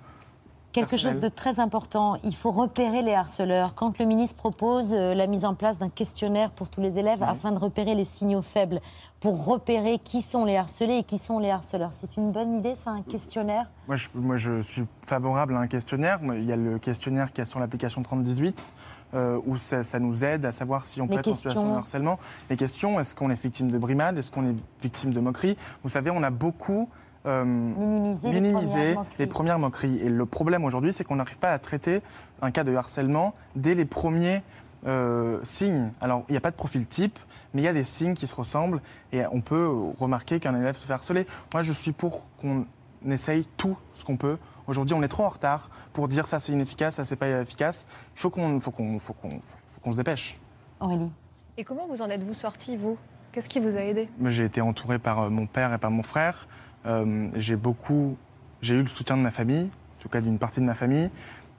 [0.75, 3.77] Quelque chose de très important, il faut repérer les harceleurs.
[3.77, 7.23] Quand le ministre propose euh, la mise en place d'un questionnaire pour tous les élèves
[7.23, 8.81] afin de repérer les signaux faibles,
[9.21, 12.75] pour repérer qui sont les harcelés et qui sont les harceleurs, c'est une bonne idée,
[12.75, 13.71] ça, un questionnaire?
[13.87, 16.19] Moi je, moi, je suis favorable à un questionnaire.
[16.35, 18.75] Il y a le questionnaire qui est sur l'application 3018,
[19.15, 21.71] euh, où ça, ça nous aide à savoir si on Les peut être en situation
[21.71, 22.19] de harcèlement.
[22.51, 25.89] Les questions, est-ce qu'on est victime de brimade Est-ce qu'on est victime de moquerie Vous
[25.89, 26.89] savez, on a beaucoup
[27.27, 29.17] euh, Minimiser, les premières moqueries.
[29.19, 29.99] les premières moqueries.
[29.99, 32.03] Et le problème aujourd'hui, c'est qu'on n'arrive pas à traiter
[32.43, 34.43] un cas de harcèlement dès les premiers
[34.87, 35.91] euh, signes.
[36.01, 37.19] Alors, il n'y a pas de profil type,
[37.53, 38.83] mais il y a des signes qui se ressemblent
[39.13, 41.27] et on peut remarquer qu'un élève se fait harceler.
[41.53, 42.67] Moi, je suis pour qu'on
[43.09, 44.37] essaye tout ce qu'on peut.
[44.67, 47.87] Aujourd'hui, on est trop en retard pour dire ça c'est inefficace, ça c'est pas efficace.
[48.15, 50.37] Il faut qu'on faut qu'on faut qu'on faut qu'on se dépêche.
[50.81, 51.11] Aurélie
[51.57, 52.99] Et comment vous en êtes-vous sorti, vous?
[53.33, 54.09] Qu'est-ce qui vous a aidé?
[54.27, 56.47] J'ai été entouré par euh, mon père et par mon frère.
[56.87, 58.17] Euh, j'ai beaucoup,
[58.63, 59.65] j'ai eu le soutien de ma famille,
[59.99, 61.11] en tout cas d'une partie de ma famille.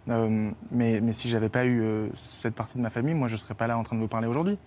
[0.07, 3.37] Euh, mais, mais si j'avais pas eu euh, cette partie de ma famille, moi je
[3.37, 4.57] serais pas là en train de vous parler aujourd'hui.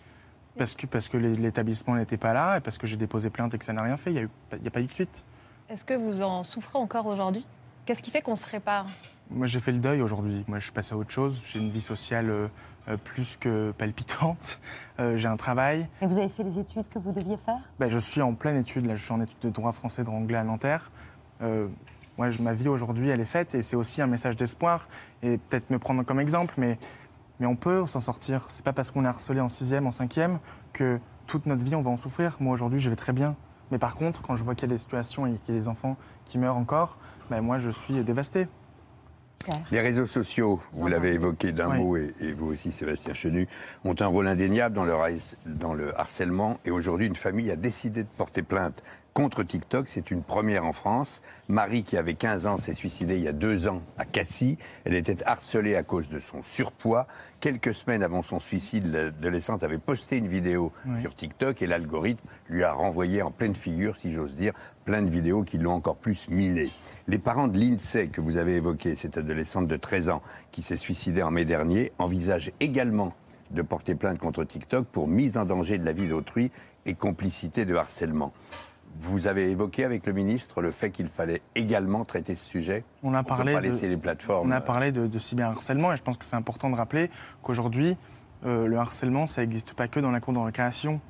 [0.56, 3.58] Parce que, parce que l'établissement n'était pas là et parce que j'ai déposé plainte et
[3.58, 4.10] que ça n'a rien fait.
[4.10, 5.22] Il n'y a, a pas eu de suite.
[5.68, 7.46] Est-ce que vous en souffrez encore aujourd'hui?
[7.86, 8.86] Qu'est-ce qui fait qu'on se répare?
[9.30, 10.44] Moi j'ai fait le deuil aujourd'hui.
[10.48, 11.40] Moi je suis passé à autre chose.
[11.46, 12.50] J'ai une vie sociale
[12.96, 14.60] plus que palpitante.
[15.00, 15.86] Euh, j'ai un travail.
[16.02, 17.58] Et vous avez fait les études que vous deviez faire?
[17.78, 20.18] Ben, je suis en pleine étude, là, je suis en études de droit français, droit
[20.18, 20.90] anglais à Nanterre.
[21.42, 21.68] Euh,
[22.18, 24.88] je- ma vie aujourd'hui, elle est faite et c'est aussi un message d'espoir.
[25.22, 26.78] Et peut-être me prendre comme exemple, mais
[27.40, 28.46] Mais on peut s'en sortir.
[28.48, 30.40] C'est pas parce qu'on est harcelé en sixième, en cinquième,
[30.72, 32.36] que toute notre vie, on va en souffrir.
[32.40, 33.36] Moi, aujourd'hui, je vais très bien.
[33.70, 35.60] Mais par contre, quand je vois qu'il y a des situations et qu'il y a
[35.60, 36.96] des enfants qui meurent encore,
[37.30, 38.48] ben moi, je suis dévasté.
[39.70, 41.78] Les réseaux sociaux, vous l'avez évoqué d'un Oui.
[41.78, 43.48] mot, et, et vous aussi, Sébastien Chenu,
[43.84, 46.58] ont un rôle indéniable dans le, raïs- dans le harcèlement.
[46.64, 48.82] Et aujourd'hui, une famille a décidé de porter plainte
[49.18, 49.88] contre TikTok.
[49.88, 51.22] C'est une première en France.
[51.48, 54.58] Marie, qui avait 15 ans, s'est suicidée il y a deux ans à Cassis.
[54.84, 57.08] Elle était harcelée à cause de son surpoids.
[57.40, 61.00] Quelques semaines avant son suicide, l'adolescente avait posté une vidéo Oui.
[61.00, 64.52] sur TikTok et l'algorithme lui a renvoyé en pleine figure, si j'ose dire,
[64.84, 66.68] plein de vidéos qui l'ont encore plus miné.
[67.08, 70.76] Les parents de l'INSEE que vous avez évoqué, cette adolescente de 13 ans qui s'est
[70.76, 73.14] suicidée en mai dernier, envisagent également
[73.50, 76.52] de porter plainte contre TikTok pour mise en danger de la vie d'autrui
[76.86, 78.32] et complicité de harcèlement.
[79.00, 82.84] Vous avez évoqué avec le ministre le fait qu'il fallait également traiter ce sujet.
[83.02, 84.48] On a parlé pas de- laisser les plateformes.
[84.48, 87.10] On a parlé de, de cyberharcèlement et je pense que c'est important de rappeler
[87.42, 87.96] qu'aujourd'hui,
[88.44, 91.00] euh, le harcèlement, ça n'existe pas que dans la cour de récréation.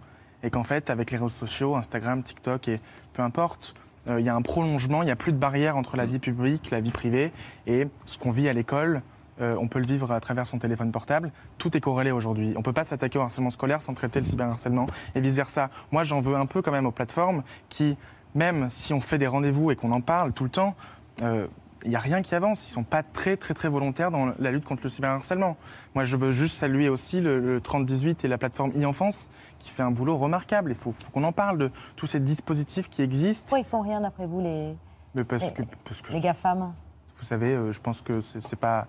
[0.42, 2.80] Et qu'en fait, avec les réseaux sociaux, Instagram, TikTok et
[3.12, 3.74] peu importe,
[4.08, 6.18] euh, il y a un prolongement, il n'y a plus de barrière entre la vie
[6.20, 7.32] publique, la vie privée
[7.66, 9.02] et ce qu'on vit à l'école.
[9.40, 11.30] Euh, on peut le vivre à travers son téléphone portable.
[11.58, 12.52] Tout est corrélé aujourd'hui.
[12.54, 15.70] On ne peut pas s'attaquer au harcèlement scolaire sans traiter le cyberharcèlement et vice-versa.
[15.92, 17.96] Moi, j'en veux un peu quand même aux plateformes qui,
[18.34, 20.74] même si on fait des rendez-vous et qu'on en parle tout le temps,
[21.22, 21.46] euh,
[21.84, 22.66] il n'y a rien qui avance.
[22.66, 25.56] Ils ne sont pas très, très, très volontaires dans la lutte contre le cyberharcèlement.
[25.94, 29.30] Moi, je veux juste saluer aussi le, le 3018 et la plateforme e-enfance
[29.60, 30.72] qui fait un boulot remarquable.
[30.72, 33.44] Il faut, faut qu'on en parle de tous ces dispositifs qui existent.
[33.46, 34.74] Pourquoi ils font rien d'après vous, les,
[35.14, 36.72] Mais parce les, que, parce que les GAFAM
[37.18, 38.86] vous savez, euh, je pense que c'est pas.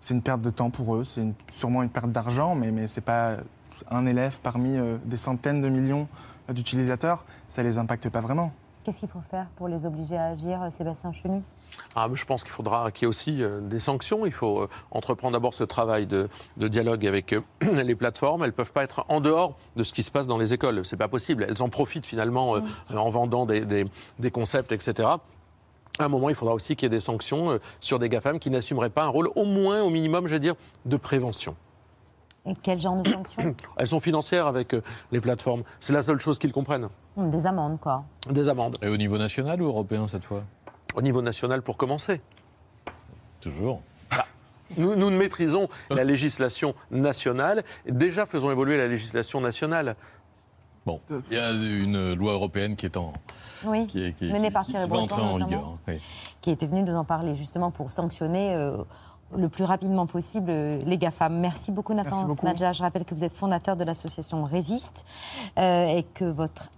[0.00, 3.00] C'est une perte de temps pour eux, c'est sûrement une perte d'argent, mais, mais c'est
[3.02, 3.36] pas
[3.90, 6.08] un élève parmi euh, des centaines de millions
[6.48, 7.24] d'utilisateurs.
[7.48, 8.52] Ça les impacte pas vraiment.
[8.82, 11.42] Qu'est-ce qu'il faut faire pour les obliger à agir, euh, Sébastien Chenu?
[11.94, 14.24] Ah, mais je pense qu'il faudra qu'il y ait aussi euh, des sanctions.
[14.26, 18.42] Il faut euh, entreprendre d'abord ce travail de, de dialogue avec euh, les plateformes.
[18.42, 20.84] Elles ne peuvent pas être en dehors de ce qui se passe dans les écoles.
[20.86, 21.44] C'est pas possible.
[21.48, 22.60] Elles en profitent finalement euh,
[22.96, 23.86] en vendant des, des-
[24.18, 25.08] des concepts, etc.
[25.98, 28.38] À un moment, il faudra aussi qu'il y ait des sanctions euh, sur des GAFAM
[28.38, 30.54] qui n'assumeraient pas un rôle, au moins, au minimum, je veux dire,
[30.86, 31.56] de prévention.
[32.46, 34.82] Et quel genre de sanctions Elles sont financières avec euh,
[35.12, 35.62] les plateformes.
[35.78, 36.88] C'est la seule chose qu'ils comprennent.
[37.16, 38.04] Hum, Des amendes, quoi.
[38.30, 38.78] Des amendes.
[38.82, 40.44] Et au niveau national ou européen cette fois?
[40.94, 42.20] Au niveau national pour commencer.
[43.40, 43.82] Toujours.
[44.78, 47.64] Nous, nous ne maîtrisons la législation nationale.
[47.86, 49.96] Déjà, faisons évoluer la législation nationale.
[50.86, 51.00] Bon,
[51.30, 53.12] il y a une loi européenne qui est en.
[53.66, 55.76] Oui, qui, est- qui- menée qui- par qui Thierry va entrer Breton, en vigueur.
[55.88, 56.00] oui.
[56.40, 58.78] qui était venu nous en parler justement pour sanctionner euh,
[59.36, 61.38] le plus rapidement possible euh, les GAFAM.
[61.38, 62.26] Merci beaucoup Nathan.
[62.34, 62.72] Smadja.
[62.72, 65.04] Je rappelle que vous êtes fondateur de l'association Résiste
[65.58, 66.70] euh, et que votre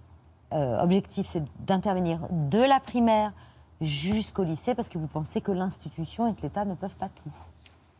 [0.51, 3.31] euh, objectif c'est d'intervenir de la primaire
[3.79, 7.31] jusqu'au lycée parce que vous pensez que l'institution et que l'État ne peuvent pas tout.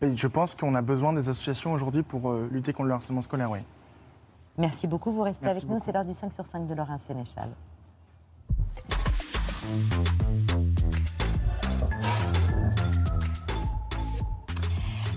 [0.06, 3.22] Et je pense qu'on a besoin des associations aujourd'hui pour euh, lutter contre le harcèlement
[3.22, 3.60] scolaire, oui.
[4.58, 7.00] Merci beaucoup, vous restez Merci avec nous, c'est l'heure du 5 sur 5 de Laurent
[7.00, 7.50] Sénéchal.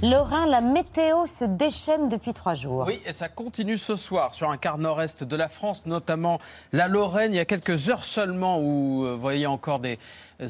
[0.02, 2.84] Laurent, la météo se déchaîne depuis trois jours.
[2.86, 6.38] Oui, et ça continue ce soir sur un quart nord-est de la France, notamment
[6.72, 7.32] la Lorraine.
[7.32, 9.98] Il y a quelques heures seulement où euh, vous voyez encore des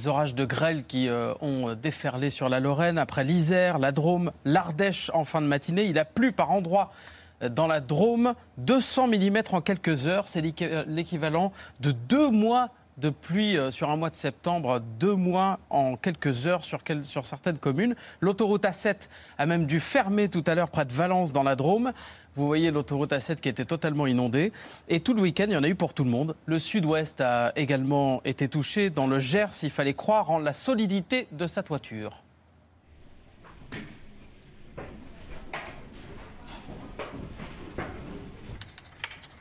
[0.07, 2.99] orages de grêle qui euh, ont déferlé sur la Lorraine.
[2.99, 5.85] Après l'Isère, la Drôme, l'Ardèche en fin de matinée.
[5.85, 6.91] Il a plu par endroits
[7.51, 8.35] dans la Drôme.
[8.59, 10.29] 200 mm en quelques heures.
[10.29, 15.15] C'est l'équi- l'équivalent de deux mois de pluie euh, sur un mois de septembre, deux
[15.15, 17.95] mois en quelques heures sur, sur certaines communes.
[18.21, 21.93] L'autoroute A7 a même dû fermer tout à l'heure près de Valence dans la Drôme.
[22.37, 24.51] Vous voyez l'autoroute A7 qui était totalement inondée.
[24.89, 26.35] Et tout le week-end, il y en a eu pour tout le monde.
[26.47, 28.89] Le sud-ouest a également été touché.
[28.89, 32.23] Dans le Gers, il fallait croire en la solidité de sa toiture.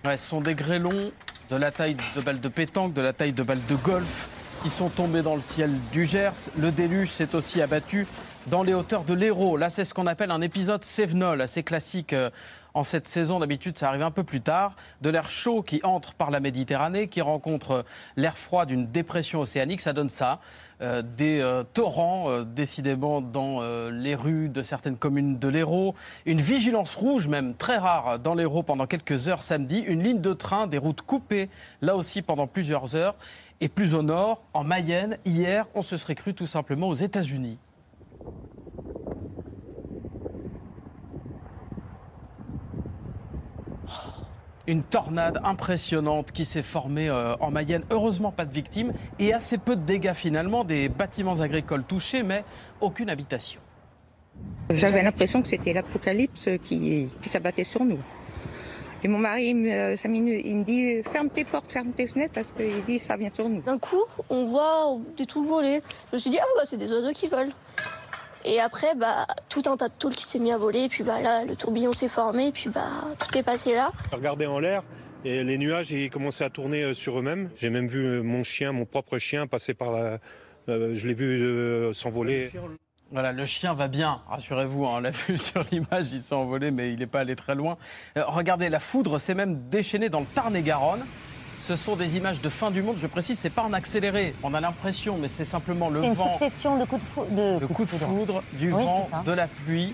[0.06, 1.12] Ce sont des grêlons
[1.50, 4.30] de la taille de balles de pétanque, de la taille de balles de golf
[4.62, 6.52] qui sont tombés dans le ciel du Gers.
[6.60, 8.06] Le déluge s'est aussi abattu
[8.48, 9.58] dans les hauteurs de l'Hérault.
[9.58, 12.30] Là, c'est ce qu'on appelle un épisode Sévenol, assez classique euh,
[12.76, 13.40] en cette saison.
[13.40, 14.76] D'habitude, ça arrive un peu plus tard.
[15.02, 17.84] De l'air chaud qui entre par la Méditerranée, qui rencontre euh,
[18.18, 20.40] l'air froid d'une dépression océanique, ça donne ça.
[20.82, 25.96] Euh, des torrents, décidément, dans les rues de certaines communes de l'Hérault.
[26.26, 29.80] Une vigilance rouge, même très rare, dans l'Hérault pendant quelques heures samedi.
[29.80, 31.50] Une ligne de train, des routes coupées,
[31.82, 33.16] là aussi pendant plusieurs heures.
[33.62, 37.58] Et plus au nord, en Mayenne, hier, on se serait cru tout simplement aux États-Unis.
[44.68, 47.84] Une tornade impressionnante qui s'est formée euh, en Mayenne.
[47.92, 50.64] Heureusement, pas de victimes et assez peu de dégâts finalement.
[50.64, 52.44] Des bâtiments agricoles touchés, mais
[52.82, 53.62] aucune habitation.
[54.72, 58.00] J'avais l'impression que c'était l'apocalypse qui, qui s'abattait sur nous.
[59.04, 62.52] Et mon mari, il me, il me dit ferme tes portes, ferme tes fenêtres parce
[62.52, 63.62] qu'il dit ça vient sur nous.
[63.62, 64.02] D'un coup,
[64.32, 65.84] on voit des trucs voler.
[66.10, 67.52] Je me suis dit, ah bah c'est des oiseaux qui volent.
[68.46, 70.84] Et après, bah, tout un tas de tôles qui s'est mis à voler.
[70.84, 72.48] Et puis bah, là, le tourbillon s'est formé.
[72.48, 72.88] Et puis bah,
[73.20, 73.92] tout est passé là.
[74.12, 74.84] J'ai regardé en l'air
[75.24, 77.50] et les nuages ils commençaient à tourner euh, sur eux-mêmes.
[77.58, 80.20] J'ai même vu euh, mon chien, mon propre chien, passer par la.
[80.70, 82.52] euh, je l'ai vu euh, s'envoler.
[83.12, 86.72] Voilà, le chien va bien, rassurez-vous, hein, on l'a vu sur l'image, il s'est envolé,
[86.72, 87.78] mais il n'est pas allé très loin.
[88.18, 91.06] Euh, regardez, la foudre s'est même déchaînée dans le Tarn-et-Garonne.
[91.68, 94.36] Ce sont des images de fin du monde, je précise, c'est pas en accéléré.
[94.44, 97.26] On a l'impression, mais c'est simplement le C'est une vent, succession de coups de, fou-
[97.32, 99.94] de le coup de foudre, du Oui, vent, de la pluie.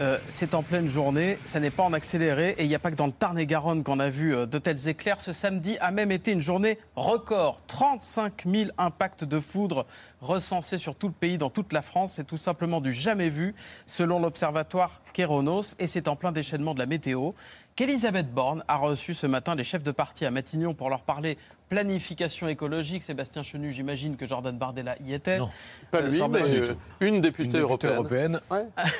[0.00, 2.90] Euh, c'est en pleine journée, ça n'est pas en accéléré et il n'y a pas
[2.90, 5.20] que dans le Tarn-et-Garonne qu'on a vu euh, de tels éclairs.
[5.20, 7.56] Ce samedi a même été une journée record.
[7.66, 9.84] 35 000 impacts de foudre
[10.22, 12.12] recensés sur tout le pays, dans toute la France.
[12.14, 13.54] C'est tout simplement du jamais vu
[13.84, 17.32] selon l'observatoire Kéronos et c'est en plein déchaînement de la météo
[17.76, 21.38] qu'Elisabeth Borne a reçu ce matin les chefs de parti à Matignon pour leur parler
[21.68, 23.04] planification écologique.
[23.04, 25.38] Sébastien Chenu, j'imagine que Jordan Bardella y était.
[25.38, 25.48] Non,
[25.92, 28.40] pas lui, Jordan- mais euh, une députée européenne.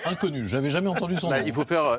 [0.06, 1.46] Inconnue, j'avais jamais entendu son Bah, nom.
[1.48, 1.98] il faut faire, euh,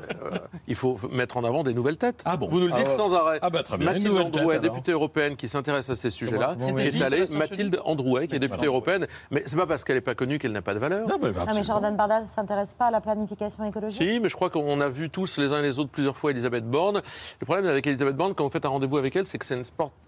[0.67, 2.21] il faut mettre en avant des nouvelles têtes.
[2.23, 2.95] Ah bon Vous nous le dites ouais.
[2.95, 3.39] sans arrêt.
[3.41, 6.77] Ah bah très bien, une Mathilde Androuet, députée européenne qui s'intéresse à ces sujets-là, Comment-
[6.77, 9.07] est allée Mathilde Androuet, qui est députée européenne.
[9.29, 11.05] Mais c'est pas parce qu'elle n'est pas connue qu'elle n'a pas de valeur.
[11.05, 14.01] Non, mais, Ah, mais Jordan Bardal ne s'intéresse pas à la planification écologique?
[14.01, 16.31] Si, mais je crois qu'on a vu tous les uns et les autres plusieurs fois
[16.31, 17.01] Elisabeth Borne.
[17.39, 19.61] Le problème avec Elisabeth Borne, quand vous faites un rendez-vous avec elle, c'est que c'est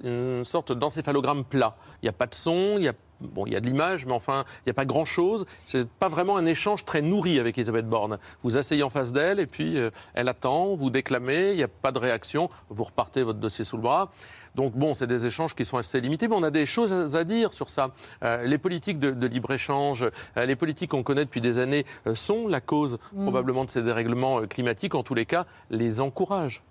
[0.03, 1.75] une, sorte d'encéphalogramme plat.
[2.01, 4.05] Il n'y a pas de son, il y a Bon, il y a de l'image,
[4.05, 5.45] mais enfin, il n'y a pas grand-chose.
[5.65, 8.17] C'est pas vraiment un échange très nourri avec Elisabeth Borne.
[8.43, 11.69] Vous asseyez en face d'elle et puis euh, elle attend, vous déclamez, il n'y a
[11.69, 14.11] pas de réaction, vous repartez votre dossier sous le bras.
[14.55, 17.23] Donc bon, c'est des échanges qui sont assez limités, mais on a des choses à
[17.23, 17.91] dire sur ça.
[18.23, 20.05] Euh, les politiques de, de libre-échange,
[20.37, 23.23] euh, les politiques qu'on connaît depuis des années euh, sont la cause Mm.
[23.23, 24.93] probablement de ces dérèglements euh, climatiques.
[24.95, 26.61] En tous les cas, les encouragent.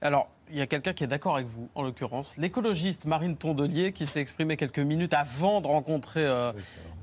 [0.00, 3.92] Alors, il y a quelqu'un qui est d'accord avec vous, en l'occurrence, l'écologiste Marine Tondelier,
[3.92, 6.52] qui s'est exprimée quelques minutes avant de rencontrer euh,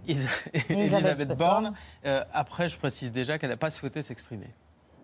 [0.08, 0.28] Is-
[0.70, 1.74] Elisabeth Borne.
[2.06, 4.48] Euh, après, je précise déjà qu'elle n'a pas souhaité s'exprimer.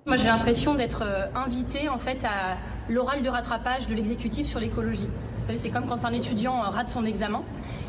[0.07, 2.57] Moi, j'ai l'impression d'être euh, invitée en fait à
[2.89, 5.07] l'oral de rattrapage de l'exécutif sur l'écologie.
[5.39, 7.41] Vous savez, c'est comme quand un étudiant euh, rate son examen.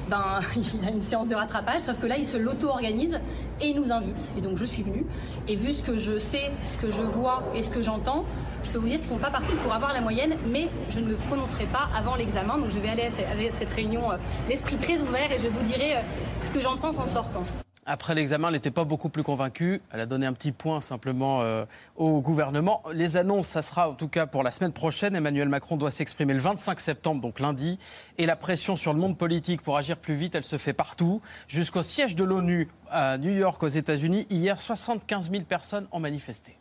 [0.09, 3.21] Ben, il a une séance de rattrapage, sauf que là, il se l'auto-organise
[3.61, 4.33] et il nous invite.
[4.39, 5.05] Et donc, je suis venue.
[5.47, 8.25] Et vu ce que je sais, ce que je vois et ce que j'entends,
[8.65, 11.01] je peux vous dire qu'ils ne sont pas partis pour avoir la moyenne, mais je
[11.01, 12.57] ne me prononcerai pas avant l'examen.
[12.57, 14.17] Donc, je vais aller à cette, réunion euh,
[14.49, 16.03] l'esprit très ouvert et je vous dirai
[16.41, 17.43] ce que j'en pense en sortant.
[17.89, 19.81] Après l'examen, elle n'était pas beaucoup plus convaincue.
[19.93, 21.65] Elle a donné un petit point simplement euh,
[21.95, 22.83] au gouvernement.
[22.93, 25.15] Les annonces, ça sera en tout cas pour la semaine prochaine.
[25.15, 27.79] Emmanuel Macron doit s'exprimer le 25 septembre, donc lundi.
[28.19, 31.23] Et la pression sur le monde politique pour agir plus vite, elle se fait partout.
[31.47, 36.59] Jusqu'au siège de l'ONU à New York, aux États-Unis, hier, 75 000 personnes ont manifesté.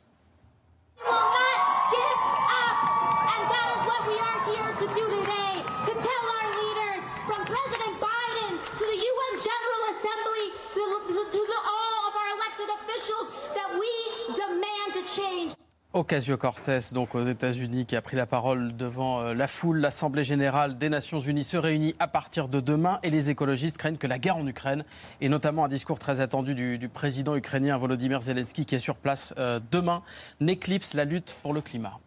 [15.95, 19.77] Ocasio-Cortez, donc aux États-Unis, qui a pris la parole devant euh, la foule.
[19.77, 23.95] L'Assemblée générale des Nations Unies se réunit à partir de demain et les écologistes craignent
[23.95, 24.83] que la guerre en Ukraine,
[25.21, 29.33] et notamment un discours très attendu du, président ukrainien Volodymyr Zelensky, qui est sur place
[29.37, 30.01] euh, demain,
[30.41, 31.97] n'éclipse la lutte pour le climat.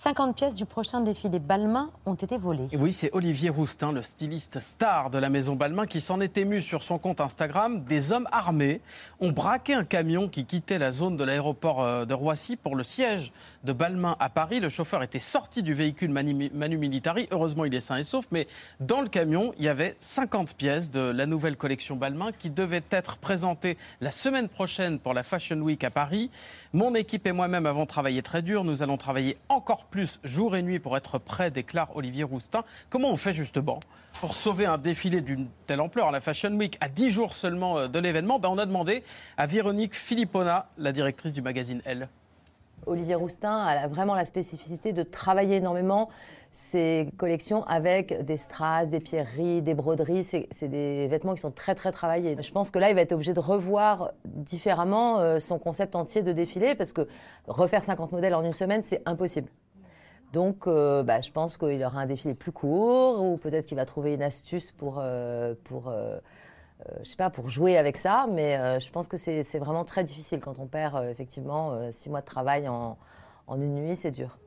[0.00, 2.68] 50 pièces du prochain défilé Balmain ont été volées.
[2.72, 6.60] Oui, c'est Olivier Roustin, le styliste star de la maison Balmain, qui s'en est ému
[6.60, 7.82] sur son compte Instagram.
[7.82, 8.80] Des hommes armés
[9.18, 12.84] ont braqué un camion qui quittait la zone de l'aéroport euh, de Roissy pour le
[12.84, 13.32] siège
[13.64, 14.60] de Balmain à Paris.
[14.60, 17.26] Le chauffeur était sorti du véhicule Manu, Manu Militari.
[17.32, 18.26] Heureusement, il est sain et sauf.
[18.30, 18.46] Mais
[18.78, 22.84] dans le camion, il y avait 50 pièces de la nouvelle collection Balmain qui devait
[22.92, 26.30] être présentée la semaine prochaine pour la Fashion Week à Paris.
[26.72, 28.62] Mon équipe et moi-même avons travaillé très dur.
[28.62, 32.64] Nous allons travailler encore plus jour et nuit pour être prêts, déclare Olivier Roustin.
[32.90, 33.80] Comment on fait justement
[34.20, 37.88] pour sauver un défilé d'une telle ampleur, la Fashion Week, à 10 jours seulement euh,
[37.88, 38.38] de l'événement?
[38.38, 39.02] Ben, On a demandé
[39.36, 42.08] à Véronique Philippona, la directrice du magazine Elle.
[42.86, 46.08] Olivier Roustin a vraiment la spécificité de travailler énormément
[46.50, 50.24] ses collections avec des strass, des pierreries, des broderies.
[50.24, 52.36] C'est c'est des vêtements qui sont très très travaillés.
[52.40, 56.22] Je pense que là, il va être obligé de revoir différemment euh, son concept entier
[56.22, 57.06] de défilé parce que
[57.46, 59.48] refaire 50 modèles en une semaine, c'est impossible.
[60.32, 63.86] Donc, euh, bah, je pense qu'il aura un défilé plus court ou peut-être qu'il va
[63.86, 66.18] trouver une astuce pour, euh, pour, euh,
[67.02, 68.26] je sais pas, pour jouer avec ça.
[68.30, 72.26] Mais je pense que c'est vraiment très difficile quand on perd effectivement six mois de
[72.26, 72.98] travail en,
[73.46, 74.38] en une nuit, c'est dur.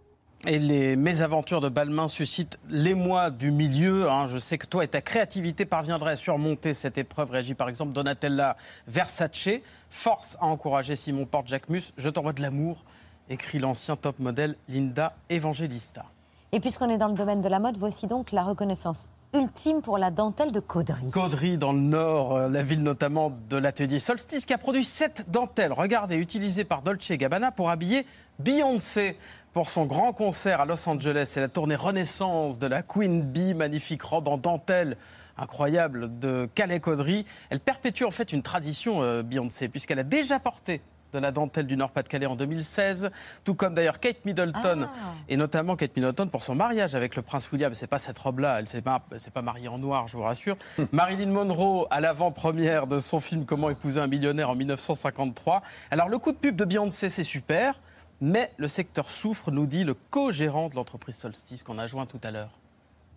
[0.48, 4.10] Et les mésaventures de Balmain suscitent l'émoi du milieu.
[4.10, 4.26] hein.
[4.26, 7.30] Je sais que toi et ta créativité parviendraient à surmonter cette épreuve.
[7.30, 8.58] Réagit par exemple Donatella
[8.88, 9.50] Versace.
[9.90, 11.94] Force à encourager Simon Porte-Jacquemus.
[11.96, 12.84] Je t'envoie de l'amour,
[13.32, 16.06] écrit l'ancien top modèle Linda Evangelista.
[16.52, 19.98] Et puisqu'on est dans le domaine de la mode, voici donc la reconnaissance ultime pour
[19.98, 21.10] la dentelle de Caudry.
[21.10, 25.32] Caudry, dans le nord, euh, la ville notamment de l'atelier Solstice, qui a produit sept
[25.32, 28.06] dentelles, regardez, utilisées par Dolce Gabbana pour habiller
[28.40, 29.18] Beyoncé
[29.54, 31.30] pour son grand concert à Los Angeles.
[31.32, 34.98] C'est la tournée Renaissance de la Queen Bee, magnifique robe en dentelle
[35.38, 37.26] incroyable de Calais Caudry.
[37.50, 40.82] Elle perpétue en fait une tradition, euh, Beyoncé, puisqu'elle a déjà porté
[41.14, 43.12] de la dentelle du Nord-Pas-de-Calais en 2016,
[43.44, 44.88] tout comme d'ailleurs Kate Middleton,
[45.30, 47.74] et notamment Kate Middleton pour son mariage avec le prince William.
[47.74, 50.24] C'est pas cette robe-là, elle s'est pas, elle s'est pas mariée en noir, je vous
[50.24, 50.56] rassure.
[50.92, 55.62] Marilyn Monroe à l'avant-première de son film Comment épouser un millionnaire en 1953.
[55.90, 57.80] Alors le coup de pub de Beyoncé, c'est super,
[58.22, 62.20] mais le secteur souffre, nous dit le co-gérant de l'entreprise Solstice qu'on a joint tout
[62.24, 62.61] à l'heure.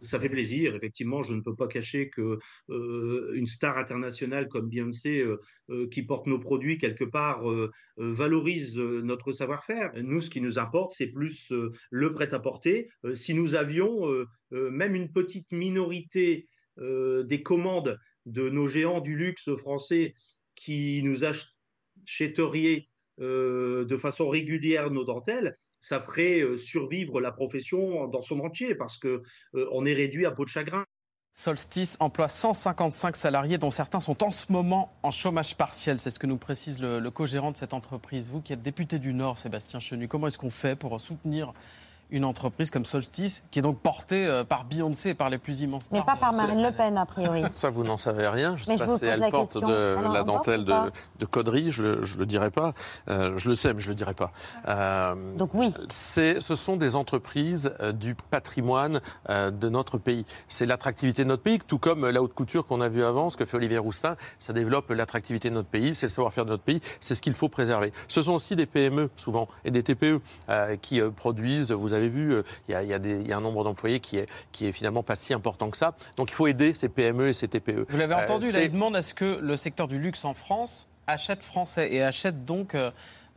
[0.04, 2.38] Ça fait plaisir, effectivement, je ne peux pas cacher que
[2.70, 5.40] euh, une star internationale comme Beyoncé, euh,
[5.70, 7.42] euh, qui porte nos produits quelque part,
[7.96, 9.92] valorise notre savoir-faire.
[9.96, 11.52] Nous, ce qui nous importe, c'est plus
[11.90, 12.88] le prêt-à-porter.
[13.14, 20.14] Si nous avions même une petite minorité des commandes de nos géants du luxe français
[20.56, 21.24] qui nous
[23.20, 28.96] euh, de façon régulière nos dentelles, ça ferait survivre la profession dans son entier parce
[28.96, 29.22] que
[29.52, 30.84] on est réduit à peau de chagrin.
[31.36, 35.98] Solstice emploie 155 salariés, dont certains sont en ce moment en chômage partiel.
[35.98, 38.30] C'est ce que nous précise le, le co-gérant de cette entreprise.
[38.30, 41.52] Vous qui êtes député du Nord, Sébastien Chenu, comment est-ce qu'on fait pour soutenir
[42.10, 45.60] une entreprise comme Solstice, qui est donc portée euh, par Beyoncé et par les plus
[45.62, 47.42] immenses Mais pas par Marine Le Pen, a priori.
[47.52, 48.56] Ça, vous n'en savez rien.
[48.56, 49.68] Je Mais sais je pas vous si pose elle la porte question.
[49.68, 50.74] de Alors, la dentelle de,
[51.18, 52.72] de Caudry, je ne le dirai pas.
[53.08, 54.32] Euh, je le sais, mais je ne le dirai pas.
[54.68, 55.72] Euh, Donc oui.
[55.88, 59.00] c'est- Ce sont des entreprises euh, du patrimoine
[59.30, 60.24] euh, de notre pays.
[60.48, 63.36] C'est l'attractivité de notre pays, tout comme la haute couture qu'on a vu avant, ce
[63.36, 66.62] que fait Olivier Roustin, ça développe l'attractivité de notre pays, c'est le savoir-faire de notre
[66.62, 67.92] pays, c'est ce qu'il faut préserver.
[68.08, 72.08] Ce sont aussi des PME, souvent, et des TPE euh, qui euh, produisent, vous avez
[72.08, 75.02] vu, euh, il y, a, y y un nombre d'employés qui est, qui est finalement
[75.02, 75.94] pas si important que ça.
[76.16, 77.86] Donc il faut aider ces PME et ces TPE.
[77.88, 80.34] Vous l'avez Euh, entendu, là, il demande à ce que le secteur du luxe en
[80.34, 82.90] France achète français et achète donc euh,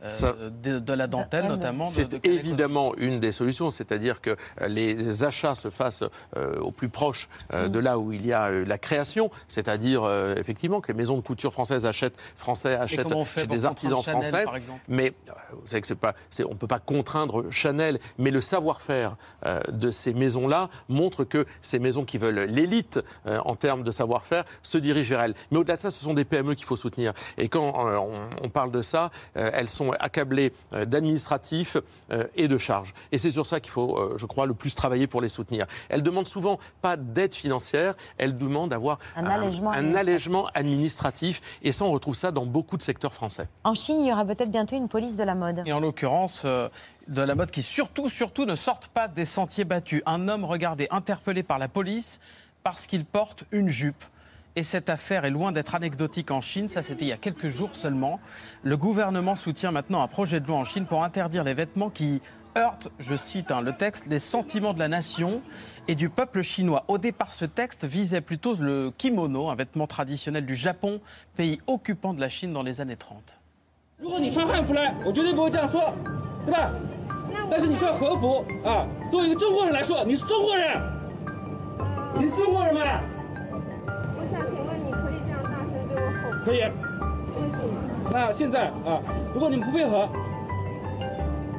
[0.06, 1.86] Ça- de, de la dentelle, notamment.
[1.86, 6.04] de- C'est de Calais évidemment une des solutions, c'est-à-dire que euh, les achats se fassent
[6.36, 7.72] euh, au plus proche euh, Mm.
[7.72, 11.16] de là où il y a euh, la création, c'est-à-dire euh, effectivement que les maisons
[11.16, 14.44] de couture françaises achètent français, achètent comment on fait chez des artisans Chanel, français.
[14.44, 14.80] par exemple?
[14.86, 15.32] Mais euh,
[15.62, 19.58] vous savez que c'est pas, c'est- on peut pas contraindre Chanel, mais le savoir-faire euh,
[19.72, 24.44] de ces maisons-là montre que ces maisons qui veulent l'élite euh, en termes de savoir-faire
[24.62, 25.34] se dirigent vers elles.
[25.50, 27.12] Mais au-delà de ça, ce sont des PME qu'il faut soutenir.
[27.36, 31.76] Et quand euh, on, on parle de ça, euh, elles sont accablées euh, d'administratifs
[32.10, 32.94] euh, et de charges.
[33.12, 35.66] Et c'est sur ça qu'il faut, euh, je crois, le plus travailler pour les soutenir.
[35.88, 39.98] Elles demandent souvent pas d'aide financière, elles demandent d'avoir Un allègement un administratif.
[40.08, 41.40] allègement administratif.
[41.62, 43.48] Et ça, on retrouve ça dans beaucoup de secteurs français.
[43.64, 45.62] En Chine, il y aura peut-être bientôt une police de la mode.
[45.66, 46.68] Et en l'occurrence, euh,
[47.08, 50.02] de la mode qui surtout, surtout ne sortent pas des sentiers battus.
[50.06, 52.20] Un homme, regardez, interpellé par la police
[52.62, 54.04] parce qu'il porte une jupe.
[54.58, 57.46] Et cette affaire est loin d'être anecdotique en Chine, ça c'était il y a quelques
[57.46, 58.18] jours seulement.
[58.64, 62.20] Le gouvernement soutient maintenant un projet de loi en Chine pour interdire les vêtements qui
[62.56, 65.42] heurtent, je cite hein, le texte, les sentiments de la nation
[65.86, 66.84] et du peuple chinois.
[66.88, 71.00] Au départ, ce texte visait plutôt le kimono, un vêtement traditionnel du Japon,
[71.36, 73.38] pays occupant de la Chine dans les années 30.
[86.44, 86.62] 可以。
[88.10, 89.00] 那现在啊，
[89.34, 90.08] 如果你们不配合，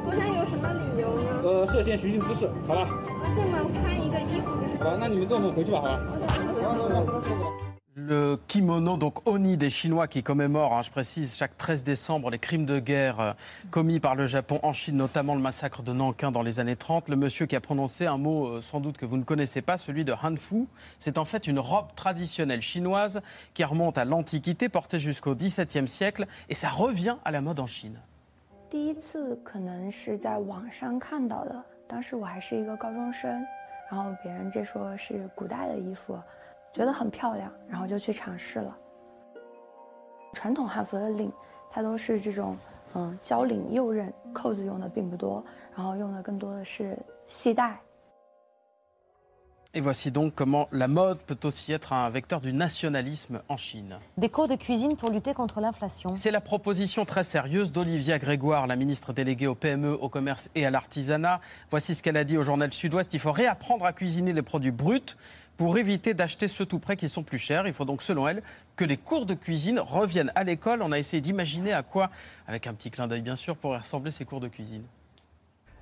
[0.05, 1.21] 我想有什么理由呢？
[1.43, 2.87] 呃，涉嫌寻衅滋事，好吧？
[3.23, 4.47] 那这么穿一个衣服
[4.83, 5.99] 好吧，那你们跟我们回去吧，好吧？
[8.09, 12.65] Le kimono, donc Oni des Chinois qui commémore, hein, je précise, chaque 13 décembre les crimes
[12.65, 13.33] de guerre euh,
[13.69, 17.09] commis par le Japon en Chine, notamment le massacre de Nankin dans les années 30.
[17.09, 19.77] Le monsieur qui a prononcé un mot euh, sans doute que vous ne connaissez pas,
[19.77, 20.65] celui de Hanfu,
[20.97, 23.21] c'est en fait une robe traditionnelle chinoise
[23.53, 27.67] qui remonte à l'Antiquité, portée jusqu'au XVIIe siècle, et ça revient à la mode en
[27.67, 27.99] Chine.
[36.72, 38.76] 第一次可能是在网上看到的，当时我还是一个高中生，然后别人这说是古代的衣服，觉得很漂亮，然后就去尝试了。
[40.32, 41.32] 传统汉服的领，
[41.70, 42.56] 它都是这种
[42.94, 45.44] 嗯交领右刃，扣子用的并不多，
[45.76, 47.80] 然后用的更多的是系带。
[49.76, 53.98] Et voici donc comment la mode peut aussi être un vecteur du nationalisme en Chine.
[54.16, 56.10] Des cours de cuisine pour lutter contre l'inflation.
[56.14, 60.64] C'est la proposition très sérieuse d'Olivia Grégoire, la ministre déléguée au PME, au commerce et
[60.64, 61.40] à l'artisanat.
[61.70, 63.14] Voici ce qu'elle a dit au journal Sud-Ouest.
[63.14, 65.16] Il faut réapprendre à cuisiner les produits bruts
[65.59, 67.67] pour éviter d'acheter ceux tout près qui sont plus chers.
[67.67, 68.41] Il faut donc, selon elle,
[68.77, 70.81] que les cours de cuisine reviennent à l'école.
[70.81, 72.11] On a essayé d'imaginer à quoi,
[72.47, 74.83] avec un petit clin d'œil bien sûr, pourraient ressembler ces cours de cuisine.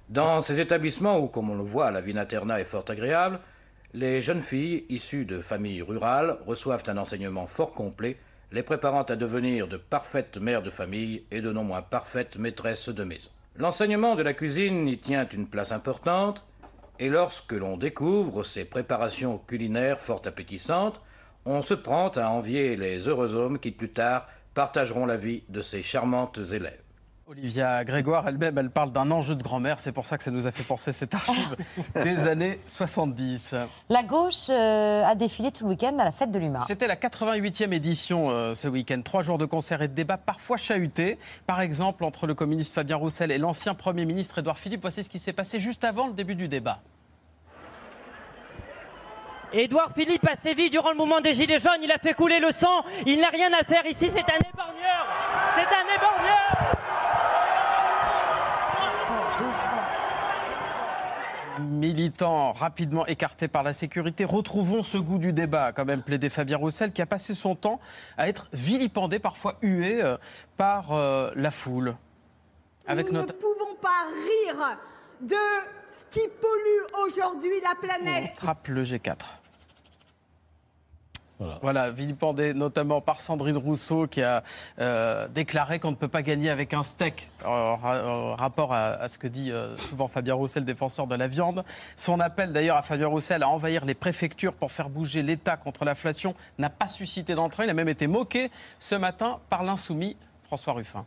[0.09, 3.39] Dans ces établissements où, comme on le voit, la vie d'internat est fort agréable,
[3.93, 8.17] les jeunes filles issues de familles rurales reçoivent un enseignement fort complet,
[8.51, 12.89] les préparant à devenir de parfaites mères de famille et de non moins parfaites maîtresses
[12.89, 13.29] de maison.
[13.57, 16.46] L'enseignement de la cuisine y tient une place importante,
[16.99, 21.01] et lorsque l'on découvre ces préparations culinaires fort appétissantes,
[21.45, 25.61] on se prend à envier les heureux hommes qui plus tard partageront la vie de
[25.61, 26.86] ces charmantes élèves.
[27.29, 29.81] Olivia Grégoire elle-même, elle parle d'un enjeu de grand-mère.
[29.81, 31.57] C'est pour ça que ça nous a fait penser cette archive
[32.01, 33.53] des années 70.
[33.89, 36.59] La gauche euh, a défilé tout le week-end à la fête de l'humain.
[36.65, 39.01] C'était la 88e édition euh, ce week-end.
[39.03, 41.19] Trois jours de concerts et de débats parfois chahutés.
[41.45, 44.79] Par exemple, entre le communiste Fabien Roussel et l'ancien Premier ministre Édouard Philippe.
[44.79, 46.79] Voici ce qui s'est passé juste avant le début du débat.
[49.53, 52.51] Édouard Philippe a sévi durant le mouvement des Gilets jaunes, il a fait couler le
[52.51, 55.07] sang, il n'a rien à faire ici, c'est un éborgneur
[55.55, 56.26] C'est un éborgneur
[61.59, 66.57] Militants rapidement écartés par la sécurité, retrouvons ce goût du débat, quand même plaidé Fabien
[66.57, 67.79] Roussel, qui a passé son temps
[68.17, 70.17] à être vilipendé, parfois hué euh,
[70.55, 71.95] par euh, la foule.
[72.87, 73.33] Avec Nous notre...
[73.33, 74.77] ne pouvons pas rire
[75.21, 78.33] de ce qui pollue aujourd'hui la planète.
[78.35, 79.15] Trappe le G4.
[81.61, 81.91] Voilà.
[81.91, 84.43] vilipendé notamment par Sandrine Rousseau qui a
[84.79, 89.07] euh, déclaré qu'on ne peut pas gagner avec un steak, en, en rapport à, à
[89.07, 91.63] ce que dit euh, souvent Fabien Roussel, défenseur de la viande.
[91.95, 95.85] Son appel d'ailleurs à Fabien Roussel à envahir les préfectures pour faire bouger l'État contre
[95.85, 97.65] l'inflation n'a pas suscité d'entrain.
[97.65, 101.05] Il a même été moqué ce matin par l'insoumis François Ruffin.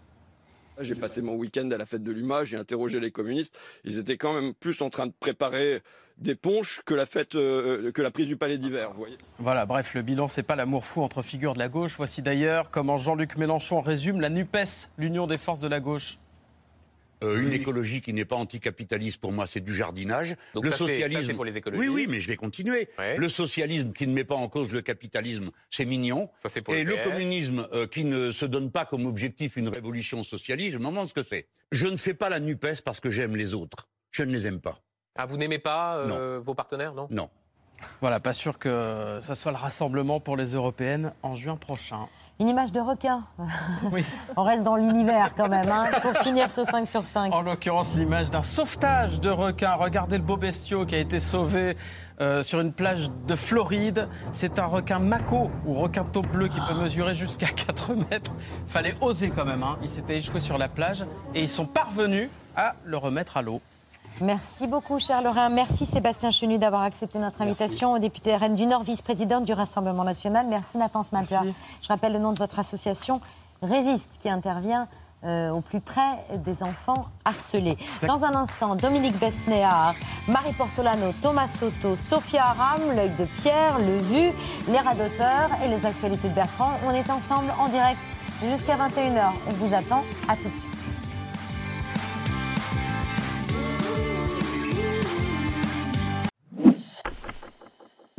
[0.82, 3.54] J'ai passé mon week-end à la fête de l'UMA, j'ai interrogé les communistes.
[3.84, 5.82] Ils étaient quand même plus en train de préparer
[6.20, 8.90] des ponches que la fête, euh, que la prise du palais d'hiver.
[8.92, 9.16] Vous voyez.
[9.38, 11.94] Voilà, bref, le bilan, c'est pas l'amour fou entre figures de la gauche.
[11.96, 16.18] Voici d'ailleurs comment Jean-Luc Mélenchon résume la NUPES, l'union des forces de la gauche.
[17.22, 20.36] Euh, une écologie qui n'est pas anticapitaliste, pour moi, c'est du jardinage.
[20.54, 21.90] Donc le ça, c'est- socialisme, ça, pour les écologistes.
[21.90, 22.88] Oui, oui, mais je vais continuer.
[22.98, 23.16] Ouais.
[23.18, 26.30] Le socialisme qui ne met pas en cause le capitalisme, c'est mignon.
[26.36, 29.68] Ça, c'est pour Et le communisme euh, qui ne se donne pas comme objectif une
[29.68, 31.46] révolution socialiste, je me demande ce que c'est.
[31.72, 33.88] Je ne fais pas la Nupes parce que j'aime les autres.
[34.12, 34.80] Je ne les aime pas.
[35.16, 37.08] Ah, vous n'aimez pas euh, vos partenaires, non?
[37.10, 37.28] Non.
[38.00, 42.08] Voilà, pas sûr que ça soit le rassemblement pour les européennes en juin prochain.
[42.38, 43.24] Une image de requin.
[44.36, 47.34] On reste dans l'univers quand même, hein, pour finir ce 5 sur 5.
[47.34, 49.74] En l'occurrence, l'image d'un sauvetage de requin.
[49.74, 51.76] Regardez le beau bestiau qui a été sauvé
[52.22, 54.08] euh, sur une plage de Floride.
[54.32, 58.32] C'est un requin mako ou requin taupe bleu qui peut mesurer jusqu'à 4 mètres.
[58.68, 59.62] Fallait oser quand même.
[59.62, 59.76] Hein.
[59.82, 61.04] Il s'était échoué sur la plage
[61.34, 63.60] et ils sont parvenus à le remettre à l'eau.
[64.20, 65.48] Merci beaucoup, cher Lorrain.
[65.48, 70.46] Merci Sébastien Chenu d'avoir accepté notre invitation, député RN du Nord, vice-présidente du Rassemblement national.
[70.48, 71.38] Merci Nathan Smalter.
[71.82, 73.20] Je rappelle le nom de votre association,
[73.62, 74.88] Résiste, qui intervient
[75.24, 77.78] euh, au plus près des enfants harcelés.
[78.06, 79.94] Dans un instant, Dominique Besnéard,
[80.28, 84.32] Marie Portolano, Thomas Soto, Sophia Aram, l'œil de Pierre, le vu,
[84.68, 86.72] les radoteurs et les actualités de Bertrand.
[86.86, 88.00] On est ensemble en direct
[88.50, 89.30] jusqu'à 21h.
[89.48, 90.04] On vous attend.
[90.28, 90.79] À tout de suite.